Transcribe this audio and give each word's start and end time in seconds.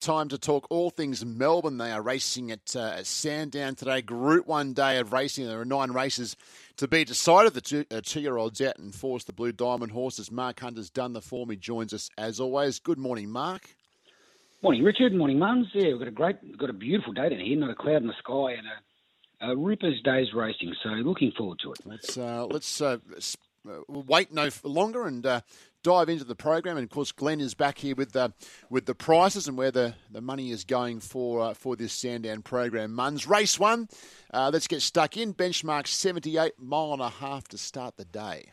Time 0.00 0.28
to 0.28 0.38
talk 0.38 0.68
all 0.70 0.90
things 0.90 1.24
Melbourne. 1.24 1.76
They 1.78 1.90
are 1.90 2.00
racing 2.00 2.52
at, 2.52 2.76
uh, 2.76 3.02
Sandown 3.02 3.74
today. 3.74 4.00
Group 4.00 4.46
one 4.46 4.72
day 4.72 4.98
of 4.98 5.12
racing. 5.12 5.46
There 5.46 5.60
are 5.60 5.64
nine 5.64 5.90
races 5.90 6.36
to 6.76 6.86
be 6.86 7.04
decided. 7.04 7.54
The 7.54 7.60
two, 7.60 7.84
uh, 7.90 8.00
two-year-olds 8.04 8.60
out 8.60 8.78
and 8.78 8.94
force 8.94 9.24
the 9.24 9.32
Blue 9.32 9.50
Diamond 9.50 9.90
horses. 9.90 10.30
Mark 10.30 10.60
Hunter's 10.60 10.88
done 10.88 11.14
the 11.14 11.20
form. 11.20 11.50
He 11.50 11.56
joins 11.56 11.92
us 11.92 12.10
as 12.16 12.38
always. 12.38 12.78
Good 12.78 12.98
morning, 12.98 13.28
Mark. 13.28 13.74
Morning, 14.62 14.84
Richard. 14.84 15.12
Morning, 15.12 15.38
Muns. 15.38 15.66
Yeah, 15.74 15.88
we've 15.88 15.98
got 15.98 16.08
a 16.08 16.12
great, 16.12 16.36
we've 16.44 16.58
got 16.58 16.70
a 16.70 16.74
beautiful 16.74 17.12
day 17.12 17.30
down 17.30 17.40
here. 17.40 17.58
Not 17.58 17.70
a 17.70 17.74
cloud 17.74 18.02
in 18.02 18.06
the 18.06 18.14
sky, 18.20 18.52
and 18.56 19.50
a, 19.50 19.52
a 19.52 19.56
ripper's 19.56 20.00
day's 20.04 20.32
racing. 20.32 20.74
So 20.82 20.90
looking 20.90 21.32
forward 21.36 21.58
to 21.64 21.72
it. 21.72 21.80
Let's 21.84 22.16
uh, 22.16 22.46
let's 22.46 22.80
uh, 22.80 22.98
wait 23.88 24.32
no 24.32 24.48
longer 24.62 25.06
and 25.06 25.24
uh, 25.24 25.40
dive 25.82 26.08
into 26.08 26.24
the 26.24 26.34
program. 26.34 26.76
And 26.76 26.84
of 26.84 26.90
course, 26.90 27.12
Glenn 27.12 27.40
is 27.40 27.54
back 27.54 27.78
here 27.78 27.94
with 27.94 28.12
the 28.12 28.32
with 28.70 28.86
the 28.86 28.94
prices 28.94 29.48
and 29.48 29.56
where 29.56 29.70
the, 29.70 29.94
the 30.10 30.20
money 30.20 30.50
is 30.50 30.64
going 30.64 31.00
for 31.00 31.40
uh, 31.40 31.54
for 31.54 31.76
this 31.76 31.92
Sandown 31.92 32.42
program. 32.42 32.92
Muns 32.92 33.28
race 33.28 33.58
one. 33.58 33.88
Uh, 34.32 34.50
let's 34.52 34.68
get 34.68 34.82
stuck 34.82 35.16
in. 35.16 35.34
Benchmark 35.34 35.86
seventy 35.86 36.38
eight 36.38 36.58
mile 36.58 36.92
and 36.92 37.02
a 37.02 37.08
half 37.08 37.48
to 37.48 37.58
start 37.58 37.96
the 37.96 38.04
day. 38.04 38.52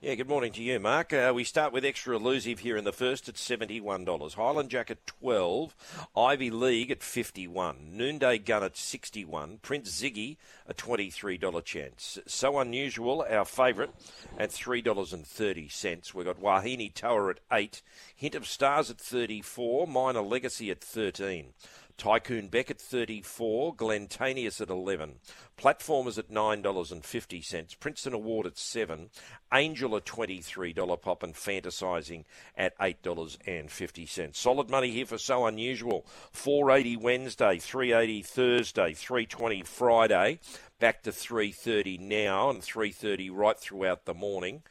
Yeah, 0.00 0.14
good 0.14 0.28
morning 0.28 0.52
to 0.52 0.62
you, 0.62 0.78
Mark. 0.78 1.12
Uh, 1.12 1.32
we 1.34 1.44
start 1.44 1.72
with 1.72 1.84
extra 1.84 2.14
elusive 2.14 2.60
here 2.60 2.76
in 2.76 2.84
the 2.84 2.92
first 2.92 3.28
at 3.28 3.34
$71. 3.34 4.34
Highland 4.34 4.70
Jack 4.70 4.90
at 4.90 5.06
12 5.06 5.74
Ivy 6.16 6.50
League 6.50 6.90
at 6.90 7.02
51 7.02 7.96
Noonday 7.96 8.38
Gun 8.38 8.62
at 8.62 8.76
61 8.76 9.58
Prince 9.60 9.90
Ziggy 9.90 10.36
a 10.66 10.74
$23 10.74 11.64
chance. 11.64 12.18
So 12.26 12.58
Unusual, 12.58 13.26
our 13.28 13.44
favourite, 13.44 13.90
at 14.38 14.50
$3.30. 14.50 16.14
We've 16.14 16.26
got 16.26 16.40
Wahine 16.40 16.92
Tower 16.94 17.30
at 17.30 17.40
8 17.50 17.82
Hint 18.14 18.34
of 18.34 18.46
Stars 18.46 18.90
at 18.90 18.98
34 18.98 19.86
Minor 19.86 20.22
Legacy 20.22 20.70
at 20.70 20.80
13 20.80 21.54
Tycoon 21.98 22.46
Beck 22.46 22.70
at 22.70 22.80
34, 22.80 23.74
Glentanius 23.74 24.60
at 24.60 24.70
11, 24.70 25.16
Platformers 25.58 26.16
at 26.16 26.30
$9.50, 26.30 27.80
Princeton 27.80 28.14
Award 28.14 28.46
at 28.46 28.56
7, 28.56 29.10
Angel 29.52 29.96
at 29.96 30.04
$23 30.04 31.02
pop 31.02 31.24
and 31.24 31.34
Fantasizing 31.34 32.24
at 32.56 32.78
$8.50. 32.78 34.36
Solid 34.36 34.70
money 34.70 34.92
here 34.92 35.06
for 35.06 35.18
So 35.18 35.44
Unusual. 35.44 36.06
480 36.32 36.96
Wednesday, 36.98 37.58
380 37.58 38.22
Thursday, 38.22 38.94
320 38.94 39.62
Friday, 39.64 40.38
back 40.78 41.02
to 41.02 41.12
330 41.12 41.98
now 41.98 42.50
and 42.50 42.62
330 42.62 43.30
right 43.30 43.58
throughout 43.58 44.04
the 44.04 44.14
morning. 44.14 44.62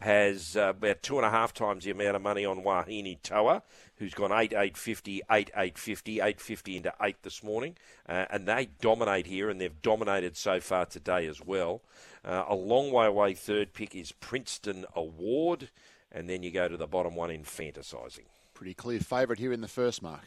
Has 0.00 0.56
uh, 0.56 0.70
about 0.70 1.02
two 1.02 1.16
and 1.16 1.26
a 1.26 1.30
half 1.30 1.54
times 1.54 1.84
the 1.84 1.90
amount 1.90 2.16
of 2.16 2.22
money 2.22 2.44
on 2.44 2.62
Wahine 2.64 3.18
Toa 3.22 3.62
who's 3.96 4.14
gone 4.14 4.32
8 4.32 4.52
850, 4.52 5.22
8 5.30 5.50
850, 5.54 6.14
850 6.16 6.76
into 6.76 6.92
8 7.00 7.16
this 7.22 7.42
morning. 7.42 7.76
Uh, 8.08 8.26
and 8.30 8.46
they 8.46 8.68
dominate 8.80 9.26
here, 9.26 9.50
and 9.50 9.60
they've 9.60 9.82
dominated 9.82 10.36
so 10.36 10.60
far 10.60 10.86
today 10.86 11.26
as 11.26 11.40
well. 11.40 11.82
Uh, 12.24 12.44
a 12.48 12.54
long 12.54 12.90
way 12.90 13.06
away, 13.06 13.34
third 13.34 13.72
pick 13.72 13.94
is 13.94 14.12
Princeton 14.12 14.84
Award. 14.94 15.70
And 16.10 16.28
then 16.28 16.42
you 16.42 16.50
go 16.50 16.68
to 16.68 16.76
the 16.76 16.86
bottom 16.86 17.16
one 17.16 17.30
in 17.30 17.42
fantasizing. 17.42 18.26
Pretty 18.52 18.74
clear 18.74 19.00
favourite 19.00 19.40
here 19.40 19.52
in 19.52 19.60
the 19.60 19.68
first 19.68 20.00
mark. 20.00 20.22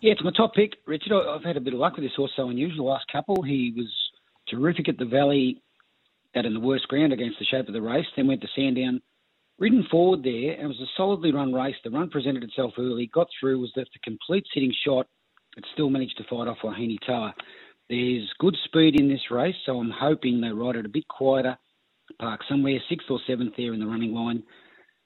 Yeah, 0.00 0.12
it's 0.12 0.22
my 0.22 0.30
top 0.30 0.54
pick, 0.54 0.74
Richard. 0.86 1.12
I've 1.12 1.42
had 1.42 1.56
a 1.56 1.60
bit 1.60 1.74
of 1.74 1.80
luck 1.80 1.96
with 1.96 2.04
this 2.04 2.14
horse 2.14 2.30
so 2.36 2.48
unusual. 2.48 2.84
The 2.84 2.90
last 2.90 3.06
couple, 3.10 3.42
he 3.42 3.74
was 3.76 3.92
terrific 4.48 4.88
at 4.88 4.96
the 4.96 5.04
Valley, 5.04 5.60
that 6.34 6.46
in 6.46 6.54
the 6.54 6.60
worst 6.60 6.86
ground 6.86 7.12
against 7.12 7.38
the 7.38 7.44
shape 7.44 7.66
of 7.66 7.74
the 7.74 7.82
race. 7.82 8.06
Then 8.16 8.28
went 8.28 8.40
to 8.42 8.48
Sandown, 8.54 9.00
Ridden 9.58 9.88
forward 9.90 10.22
there, 10.22 10.52
and 10.52 10.62
it 10.62 10.66
was 10.68 10.80
a 10.80 10.96
solidly 10.96 11.32
run 11.32 11.52
race. 11.52 11.74
The 11.82 11.90
run 11.90 12.10
presented 12.10 12.44
itself 12.44 12.74
early, 12.78 13.10
got 13.12 13.26
through, 13.40 13.58
was 13.58 13.72
left 13.74 13.96
a 13.96 13.98
complete 14.08 14.46
sitting 14.54 14.72
shot. 14.84 15.08
It 15.56 15.64
still 15.72 15.90
managed 15.90 16.16
to 16.18 16.24
fight 16.24 16.46
off 16.46 16.58
Wahine 16.62 16.98
Tower. 17.04 17.34
There's 17.90 18.30
good 18.38 18.56
speed 18.66 19.00
in 19.00 19.08
this 19.08 19.32
race, 19.32 19.56
so 19.66 19.80
I'm 19.80 19.90
hoping 19.90 20.40
they 20.40 20.50
ride 20.50 20.76
it 20.76 20.86
a 20.86 20.88
bit 20.88 21.08
quieter, 21.08 21.58
park 22.20 22.42
somewhere 22.48 22.78
sixth 22.88 23.10
or 23.10 23.18
seventh 23.26 23.54
there 23.56 23.74
in 23.74 23.80
the 23.80 23.86
running 23.86 24.14
line. 24.14 24.44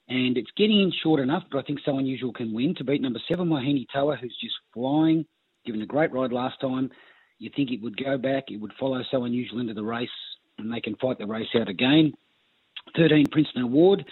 And 0.08 0.36
it's 0.36 0.50
getting 0.56 0.80
in 0.80 0.92
short 1.02 1.20
enough, 1.20 1.44
but 1.50 1.58
I 1.58 1.62
think 1.62 1.80
So 1.84 1.98
Unusual 1.98 2.32
can 2.32 2.52
win 2.52 2.74
to 2.76 2.84
beat 2.84 3.00
number 3.00 3.20
seven, 3.28 3.48
Wahine 3.48 3.86
Tower, 3.92 4.16
who's 4.16 4.36
just 4.40 4.54
flying, 4.74 5.24
given 5.64 5.82
a 5.82 5.86
great 5.86 6.12
ride 6.12 6.32
last 6.32 6.60
time. 6.60 6.90
You 7.38 7.50
think 7.54 7.70
it 7.70 7.82
would 7.82 7.96
go 7.96 8.18
back, 8.18 8.44
it 8.50 8.58
would 8.58 8.72
follow 8.78 9.02
So 9.10 9.24
Unusual 9.24 9.60
into 9.60 9.74
the 9.74 9.84
race, 9.84 10.08
and 10.58 10.72
they 10.72 10.80
can 10.80 10.96
fight 10.96 11.18
the 11.18 11.26
race 11.26 11.48
out 11.54 11.68
again. 11.68 12.12
13, 12.96 13.26
Princeton 13.30 13.62
Award. 13.62 14.04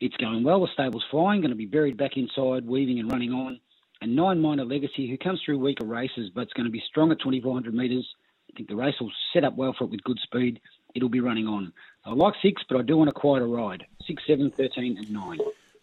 It's 0.00 0.16
going 0.16 0.42
well. 0.42 0.60
The 0.60 0.72
stable's 0.72 1.04
flying, 1.10 1.40
going 1.40 1.50
to 1.50 1.56
be 1.56 1.66
buried 1.66 1.96
back 1.96 2.16
inside, 2.16 2.66
weaving 2.66 2.98
and 2.98 3.10
running 3.10 3.32
on. 3.32 3.60
And 4.00 4.16
nine 4.16 4.40
minor 4.40 4.64
legacy, 4.64 5.08
who 5.08 5.16
comes 5.16 5.40
through 5.44 5.58
weaker 5.58 5.86
races, 5.86 6.30
but 6.34 6.42
it's 6.42 6.52
going 6.52 6.66
to 6.66 6.72
be 6.72 6.82
strong 6.88 7.12
at 7.12 7.20
2,400 7.20 7.72
metres. 7.72 8.06
I 8.50 8.56
think 8.56 8.68
the 8.68 8.76
race 8.76 8.94
will 9.00 9.12
set 9.32 9.44
up 9.44 9.56
well 9.56 9.74
for 9.76 9.84
it 9.84 9.90
with 9.90 10.02
good 10.04 10.18
speed. 10.22 10.60
It'll 10.94 11.08
be 11.08 11.20
running 11.20 11.46
on. 11.46 11.72
I 12.04 12.12
like 12.12 12.34
six, 12.42 12.62
but 12.68 12.78
I 12.78 12.82
do 12.82 12.96
want 12.96 13.10
a 13.10 13.12
quieter 13.12 13.46
ride. 13.46 13.84
Six, 14.06 14.22
seven, 14.26 14.50
13, 14.56 14.98
and 14.98 15.10
nine. 15.10 15.38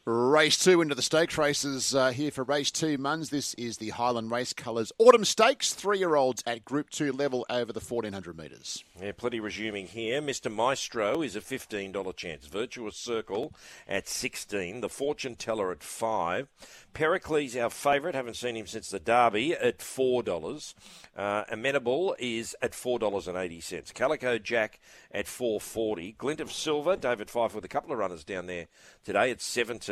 Race 0.07 0.57
two 0.57 0.81
into 0.81 0.95
the 0.95 1.03
stakes 1.03 1.37
races 1.37 1.93
uh, 1.93 2.09
here 2.09 2.31
for 2.31 2.43
race 2.43 2.71
two, 2.71 2.97
Muns. 2.97 3.29
This 3.29 3.53
is 3.53 3.77
the 3.77 3.89
Highland 3.89 4.31
Race 4.31 4.51
Colours 4.51 4.91
Autumn 4.97 5.23
Stakes, 5.23 5.75
three 5.75 5.99
year 5.99 6.15
olds 6.15 6.41
at 6.47 6.65
Group 6.65 6.89
2 6.89 7.11
level 7.11 7.45
over 7.51 7.71
the 7.71 7.79
1400 7.79 8.35
metres. 8.35 8.83
Yeah, 8.99 9.11
plenty 9.11 9.39
resuming 9.39 9.85
here. 9.85 10.19
Mr. 10.19 10.51
Maestro 10.51 11.21
is 11.21 11.35
a 11.35 11.39
$15 11.39 12.15
chance. 12.15 12.47
Virtuous 12.47 12.97
Circle 12.97 13.53
at 13.87 14.07
16 14.07 14.81
The 14.81 14.89
Fortune 14.89 15.35
Teller 15.35 15.71
at 15.71 15.83
5 15.83 16.47
Pericles, 16.93 17.55
our 17.55 17.69
favourite, 17.69 18.15
haven't 18.15 18.35
seen 18.35 18.57
him 18.57 18.67
since 18.67 18.89
the 18.89 18.99
Derby, 18.99 19.53
at 19.53 19.77
$4. 19.77 20.73
Uh, 21.15 21.43
Amenable 21.49 22.15
is 22.19 22.55
at 22.61 22.71
$4.80. 22.71 23.93
Calico 23.93 24.37
Jack 24.37 24.79
at 25.11 25.27
440 25.27 26.13
Glint 26.13 26.41
of 26.41 26.51
Silver, 26.51 26.97
David 26.97 27.29
Fife 27.29 27.53
with 27.53 27.63
a 27.63 27.69
couple 27.69 27.91
of 27.93 27.99
runners 27.99 28.23
down 28.23 28.47
there 28.47 28.67
today 29.05 29.29
at 29.29 29.37
$17. 29.37 29.90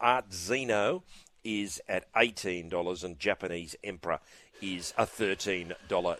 Art 0.00 0.32
Zeno 0.32 1.02
is 1.42 1.80
at 1.88 2.12
$18 2.14 3.04
and 3.04 3.18
Japanese 3.18 3.76
Emperor 3.82 4.20
is 4.60 4.92
a 4.98 5.06
$13 5.06 5.74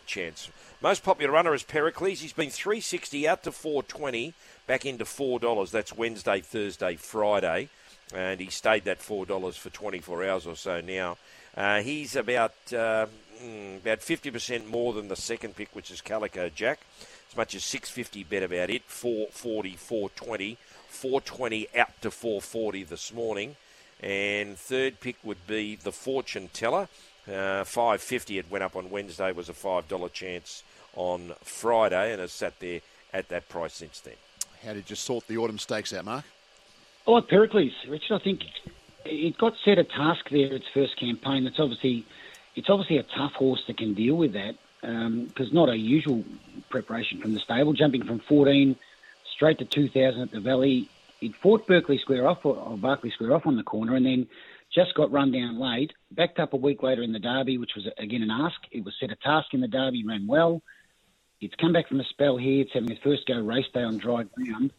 chance. 0.05 0.49
Most 0.81 1.03
popular 1.03 1.31
runner 1.31 1.53
is 1.53 1.63
Pericles. 1.63 2.21
He's 2.21 2.33
been 2.33 2.49
360 2.49 3.27
out 3.27 3.43
to 3.43 3.51
420, 3.51 4.33
back 4.65 4.85
into 4.85 5.05
$4. 5.05 5.69
That's 5.69 5.95
Wednesday, 5.95 6.41
Thursday, 6.41 6.95
Friday 6.95 7.69
and 8.13 8.39
he 8.39 8.49
stayed 8.49 8.85
that 8.85 9.01
four 9.01 9.25
dollars 9.25 9.57
for 9.57 9.69
24 9.69 10.25
hours 10.25 10.47
or 10.47 10.55
so 10.55 10.81
now. 10.81 11.17
Uh, 11.55 11.81
he's 11.81 12.15
about 12.15 12.53
uh, 12.73 13.05
mm, 13.43 13.77
about 13.77 13.99
50% 13.99 14.67
more 14.67 14.93
than 14.93 15.07
the 15.07 15.15
second 15.15 15.55
pick, 15.55 15.69
which 15.75 15.91
is 15.91 16.01
Calico 16.01 16.49
Jack. 16.49 16.79
As 17.29 17.37
much 17.37 17.55
as 17.55 17.63
650 17.63 18.23
bet 18.25 18.43
about 18.43 18.69
it, 18.69 18.83
440, 18.87 19.75
420, 19.77 20.57
420 20.91 21.67
out 21.75 22.01
to 22.01 22.11
440 22.11 22.83
this 22.83 23.13
morning. 23.13 23.55
And 24.01 24.57
third 24.57 24.99
pick 24.99 25.17
would 25.23 25.45
be 25.47 25.75
the 25.75 25.91
Fortune 25.91 26.49
Teller. 26.53 26.87
Uh, 27.27 27.63
550 27.63 28.39
it 28.39 28.51
went 28.51 28.63
up 28.63 28.75
on 28.75 28.89
Wednesday, 28.89 29.31
was 29.31 29.47
a 29.49 29.53
$5 29.53 30.13
chance 30.13 30.63
on 30.95 31.33
Friday, 31.43 32.11
and 32.11 32.19
has 32.19 32.31
sat 32.31 32.59
there 32.59 32.81
at 33.13 33.29
that 33.29 33.47
price 33.47 33.73
since 33.73 33.99
then. 33.99 34.15
How 34.65 34.73
did 34.73 34.89
you 34.89 34.95
sort 34.95 35.27
the 35.27 35.37
autumn 35.37 35.59
stakes 35.59 35.93
out, 35.93 36.05
Mark? 36.05 36.25
I 37.07 37.11
like 37.11 37.27
Pericles, 37.27 37.73
Richard. 37.87 38.15
I 38.15 38.23
think 38.23 38.41
it 39.05 39.37
got 39.37 39.53
set 39.63 39.77
a 39.79 39.83
task 39.83 40.29
there 40.29 40.53
its 40.53 40.67
first 40.73 40.97
campaign. 40.99 41.47
It's 41.47 41.59
obviously 41.59 42.05
it's 42.55 42.69
obviously 42.69 42.97
a 42.97 43.03
tough 43.03 43.33
horse 43.33 43.63
that 43.67 43.77
can 43.77 43.93
deal 43.93 44.15
with 44.15 44.33
that 44.33 44.55
because 44.81 45.47
um, 45.47 45.53
not 45.53 45.69
a 45.69 45.77
usual 45.77 46.23
preparation 46.69 47.19
from 47.21 47.33
the 47.33 47.39
stable. 47.39 47.73
Jumping 47.73 48.03
from 48.03 48.19
14 48.19 48.75
straight 49.41 49.57
to 49.57 49.65
2,000 49.65 50.21
at 50.21 50.29
the 50.29 50.39
Valley, 50.39 50.87
it 51.19 51.31
fought 51.41 51.65
Berkeley 51.65 51.97
Square 51.97 52.27
off 52.27 52.45
or 52.45 52.77
Berkeley 52.77 53.09
Square 53.09 53.33
off 53.33 53.47
on 53.47 53.57
the 53.57 53.63
corner, 53.63 53.95
and 53.95 54.05
then 54.05 54.27
just 54.71 54.93
got 54.93 55.11
run 55.11 55.31
down 55.31 55.59
late. 55.59 55.91
Backed 56.11 56.37
up 56.37 56.53
a 56.53 56.57
week 56.57 56.83
later 56.83 57.01
in 57.01 57.11
the 57.11 57.17
Derby, 57.17 57.57
which 57.57 57.71
was 57.75 57.87
again 57.97 58.21
an 58.21 58.29
ask. 58.29 58.59
It 58.71 58.85
was 58.85 58.93
set 58.99 59.09
a 59.09 59.15
task 59.15 59.47
in 59.53 59.61
the 59.61 59.67
Derby, 59.67 60.05
ran 60.05 60.27
well. 60.27 60.61
It's 61.39 61.55
come 61.55 61.73
back 61.73 61.87
from 61.87 61.99
a 61.99 62.03
spell 62.03 62.37
here. 62.37 62.61
It's 62.61 62.71
having 62.71 62.91
its 62.91 63.01
first 63.01 63.25
go 63.25 63.39
race 63.39 63.65
day 63.73 63.81
on 63.81 63.97
dry 63.97 64.25
ground. 64.25 64.73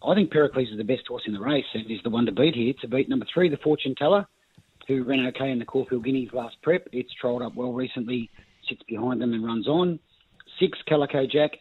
I 0.00 0.14
think 0.14 0.30
Pericles 0.30 0.68
is 0.70 0.76
the 0.76 0.84
best 0.84 1.08
horse 1.08 1.24
in 1.26 1.32
the 1.32 1.40
race 1.40 1.66
and 1.74 1.90
is 1.90 1.98
the 2.04 2.10
one 2.10 2.26
to 2.26 2.32
beat 2.32 2.54
here. 2.54 2.74
To 2.82 2.86
beat 2.86 3.08
number 3.08 3.26
three, 3.34 3.48
the 3.48 3.56
Fortune 3.56 3.96
Teller, 3.96 4.28
who 4.86 5.02
ran 5.02 5.26
okay 5.26 5.50
in 5.50 5.58
the 5.58 5.64
Caulfield 5.64 6.04
Guineas 6.04 6.32
last 6.32 6.56
prep. 6.62 6.86
It's 6.92 7.12
trolled 7.14 7.42
up 7.42 7.56
well 7.56 7.72
recently, 7.72 8.30
sits 8.68 8.82
behind 8.84 9.20
them 9.20 9.34
and 9.34 9.44
runs 9.44 9.66
on. 9.66 9.98
Six, 10.60 10.78
Calico 10.86 11.26
Jack, 11.26 11.58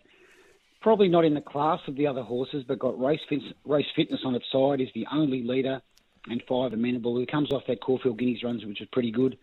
probably 0.82 1.08
not 1.08 1.26
in 1.26 1.34
the 1.34 1.42
class 1.42 1.80
of 1.88 1.96
the 1.96 2.08
other 2.08 2.24
horses, 2.24 2.64
but 2.68 2.80
got 2.80 3.00
race, 3.00 3.20
fit- 3.30 3.56
race 3.66 3.86
fitness 3.96 4.22
on 4.26 4.36
its 4.36 4.46
side, 4.52 4.82
is 4.82 4.90
the 4.94 5.06
only 5.12 5.44
leader. 5.44 5.82
And 6.30 6.42
five, 6.48 6.74
Amenable, 6.74 7.16
who 7.16 7.26
comes 7.26 7.52
off 7.54 7.64
that 7.68 7.82
Caulfield 7.82 8.20
Guineas 8.20 8.44
runs, 8.44 8.66
which 8.66 8.82
is 8.82 8.88
pretty 8.92 9.12
good. 9.12 9.38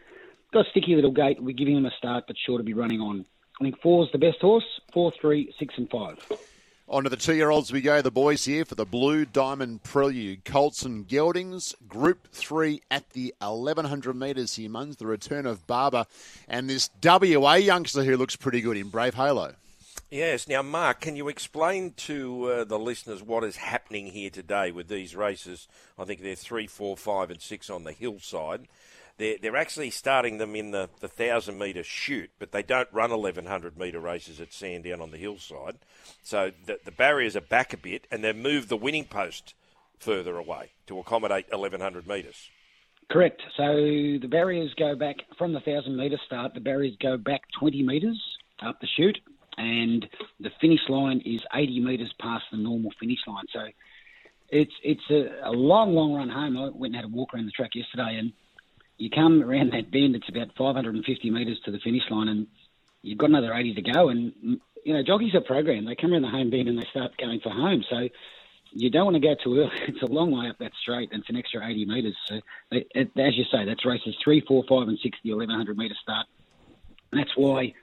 Got 0.52 0.66
a 0.66 0.70
sticky 0.70 0.94
little 0.94 1.12
gate. 1.12 1.42
We're 1.42 1.56
giving 1.56 1.76
him 1.76 1.86
a 1.86 1.90
start, 1.96 2.24
but 2.26 2.36
sure 2.44 2.58
to 2.58 2.64
be 2.64 2.74
running 2.74 3.00
on. 3.00 3.24
I 3.60 3.64
think 3.64 3.80
four's 3.80 4.10
the 4.12 4.18
best 4.18 4.40
horse. 4.40 4.64
Four, 4.92 5.12
three, 5.20 5.54
six, 5.58 5.74
and 5.78 5.88
five. 5.88 6.18
On 6.86 7.02
to 7.02 7.08
the 7.08 7.16
two-year-olds 7.16 7.72
we 7.72 7.80
go. 7.80 8.02
The 8.02 8.10
boys 8.10 8.44
here 8.44 8.66
for 8.66 8.74
the 8.74 8.84
Blue 8.84 9.24
Diamond 9.24 9.82
Prelude. 9.82 10.44
Colts 10.44 10.82
and 10.82 11.08
Geldings, 11.08 11.74
Group 11.88 12.28
3 12.30 12.82
at 12.90 13.10
the 13.10 13.34
1100 13.40 14.14
metres 14.14 14.56
here, 14.56 14.68
Muns. 14.68 14.98
The 14.98 15.06
return 15.06 15.46
of 15.46 15.66
Barber 15.66 16.04
and 16.46 16.68
this 16.68 16.90
WA 17.02 17.54
youngster 17.54 18.04
who 18.04 18.18
looks 18.18 18.36
pretty 18.36 18.60
good 18.60 18.76
in 18.76 18.90
Brave 18.90 19.14
Halo. 19.14 19.54
Yes. 20.14 20.46
Now, 20.46 20.62
Mark, 20.62 21.00
can 21.00 21.16
you 21.16 21.26
explain 21.26 21.92
to 21.96 22.44
uh, 22.44 22.64
the 22.64 22.78
listeners 22.78 23.20
what 23.20 23.42
is 23.42 23.56
happening 23.56 24.06
here 24.06 24.30
today 24.30 24.70
with 24.70 24.86
these 24.86 25.16
races? 25.16 25.66
I 25.98 26.04
think 26.04 26.22
they're 26.22 26.36
three, 26.36 26.68
four, 26.68 26.96
five, 26.96 27.32
and 27.32 27.42
six 27.42 27.68
on 27.68 27.82
the 27.82 27.90
hillside. 27.90 28.68
They're, 29.16 29.38
they're 29.42 29.56
actually 29.56 29.90
starting 29.90 30.38
them 30.38 30.54
in 30.54 30.70
the, 30.70 30.88
the 31.00 31.08
1,000 31.08 31.58
metre 31.58 31.82
shoot, 31.82 32.30
but 32.38 32.52
they 32.52 32.62
don't 32.62 32.88
run 32.92 33.10
1,100 33.10 33.76
metre 33.76 33.98
races 33.98 34.40
at 34.40 34.52
Sandown 34.52 35.00
on 35.00 35.10
the 35.10 35.16
hillside. 35.16 35.78
So 36.22 36.52
the, 36.64 36.78
the 36.84 36.92
barriers 36.92 37.34
are 37.34 37.40
back 37.40 37.72
a 37.72 37.76
bit, 37.76 38.06
and 38.12 38.22
they've 38.22 38.36
moved 38.36 38.68
the 38.68 38.76
winning 38.76 39.06
post 39.06 39.54
further 39.98 40.36
away 40.36 40.70
to 40.86 41.00
accommodate 41.00 41.46
1,100 41.50 42.06
metres. 42.06 42.50
Correct. 43.10 43.42
So 43.56 43.64
the 43.66 44.28
barriers 44.30 44.74
go 44.78 44.94
back 44.94 45.16
from 45.36 45.54
the 45.54 45.60
1,000 45.66 45.96
metre 45.96 46.20
start, 46.24 46.54
the 46.54 46.60
barriers 46.60 46.94
go 47.02 47.16
back 47.16 47.42
20 47.58 47.82
metres 47.82 48.20
up 48.62 48.80
the 48.80 48.86
chute, 48.96 49.18
and 49.56 50.06
the 50.40 50.50
finish 50.60 50.80
line 50.88 51.22
is 51.24 51.40
80 51.54 51.80
metres 51.80 52.12
past 52.20 52.44
the 52.50 52.58
normal 52.58 52.92
finish 52.98 53.20
line. 53.26 53.44
So 53.52 53.60
it's 54.48 54.72
it's 54.82 55.10
a, 55.10 55.48
a 55.48 55.52
long, 55.52 55.94
long 55.94 56.14
run 56.14 56.28
home. 56.28 56.56
I 56.56 56.70
went 56.74 56.94
and 56.94 56.96
had 56.96 57.04
a 57.04 57.08
walk 57.08 57.34
around 57.34 57.46
the 57.46 57.52
track 57.52 57.70
yesterday, 57.74 58.16
and 58.18 58.32
you 58.98 59.10
come 59.10 59.42
around 59.42 59.72
that 59.72 59.90
bend, 59.90 60.14
it's 60.14 60.28
about 60.28 60.48
550 60.56 61.30
metres 61.30 61.58
to 61.64 61.70
the 61.70 61.78
finish 61.78 62.02
line, 62.10 62.28
and 62.28 62.46
you've 63.02 63.18
got 63.18 63.30
another 63.30 63.52
80 63.52 63.74
to 63.74 63.82
go. 63.82 64.08
And, 64.08 64.32
you 64.84 64.94
know, 64.94 65.02
jockeys 65.02 65.34
are 65.34 65.40
programmed. 65.40 65.88
They 65.88 65.96
come 65.96 66.12
around 66.12 66.22
the 66.22 66.28
home 66.28 66.50
bend 66.50 66.68
and 66.68 66.78
they 66.78 66.86
start 66.90 67.16
going 67.18 67.40
for 67.40 67.50
home. 67.50 67.84
So 67.90 68.08
you 68.72 68.90
don't 68.90 69.04
want 69.04 69.16
to 69.16 69.20
go 69.20 69.34
too 69.42 69.58
early. 69.58 69.70
It's 69.88 70.02
a 70.02 70.06
long 70.06 70.30
way 70.30 70.48
up 70.48 70.58
that 70.58 70.72
straight, 70.80 71.10
and 71.12 71.20
it's 71.20 71.30
an 71.30 71.36
extra 71.36 71.66
80 71.66 71.86
metres. 71.86 72.16
So, 72.26 72.40
it, 72.70 72.88
it, 72.94 73.10
as 73.18 73.36
you 73.36 73.44
say, 73.50 73.64
that's 73.64 73.84
races 73.84 74.16
3, 74.22 74.42
4, 74.46 74.64
5, 74.68 74.88
and 74.88 74.98
6, 74.98 75.18
the 75.24 75.32
1100 75.34 75.76
metre 75.76 75.94
start. 76.00 76.26
And 77.12 77.20
that's 77.20 77.36
why 77.36 77.74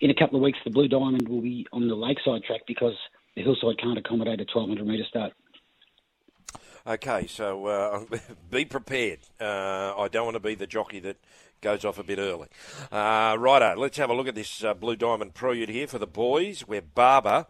in 0.00 0.10
a 0.10 0.14
couple 0.14 0.36
of 0.36 0.42
weeks 0.42 0.58
the 0.64 0.70
Blue 0.70 0.88
Diamond 0.88 1.28
will 1.28 1.40
be 1.40 1.66
on 1.72 1.88
the 1.88 1.94
lakeside 1.94 2.42
track 2.44 2.62
because 2.66 2.94
the 3.36 3.42
hillside 3.42 3.78
can't 3.78 3.98
accommodate 3.98 4.40
a 4.40 4.46
1200 4.52 4.86
metre 4.86 5.04
start. 5.08 5.32
Okay, 6.86 7.26
so 7.26 7.66
uh, 7.66 8.04
be 8.50 8.64
prepared. 8.64 9.20
Uh, 9.40 9.94
I 9.96 10.08
don't 10.08 10.24
want 10.24 10.36
to 10.36 10.40
be 10.40 10.54
the 10.54 10.66
jockey 10.66 11.00
that 11.00 11.18
goes 11.60 11.84
off 11.84 11.98
a 11.98 12.02
bit 12.02 12.18
early. 12.18 12.48
Uh, 12.90 13.36
righto, 13.38 13.74
let's 13.76 13.98
have 13.98 14.10
a 14.10 14.14
look 14.14 14.28
at 14.28 14.34
this 14.34 14.64
uh, 14.64 14.74
Blue 14.74 14.96
Diamond 14.96 15.34
Prelude 15.34 15.68
here 15.68 15.86
for 15.86 15.98
the 15.98 16.06
boys, 16.06 16.62
where 16.62 16.80
Barber 16.82 17.46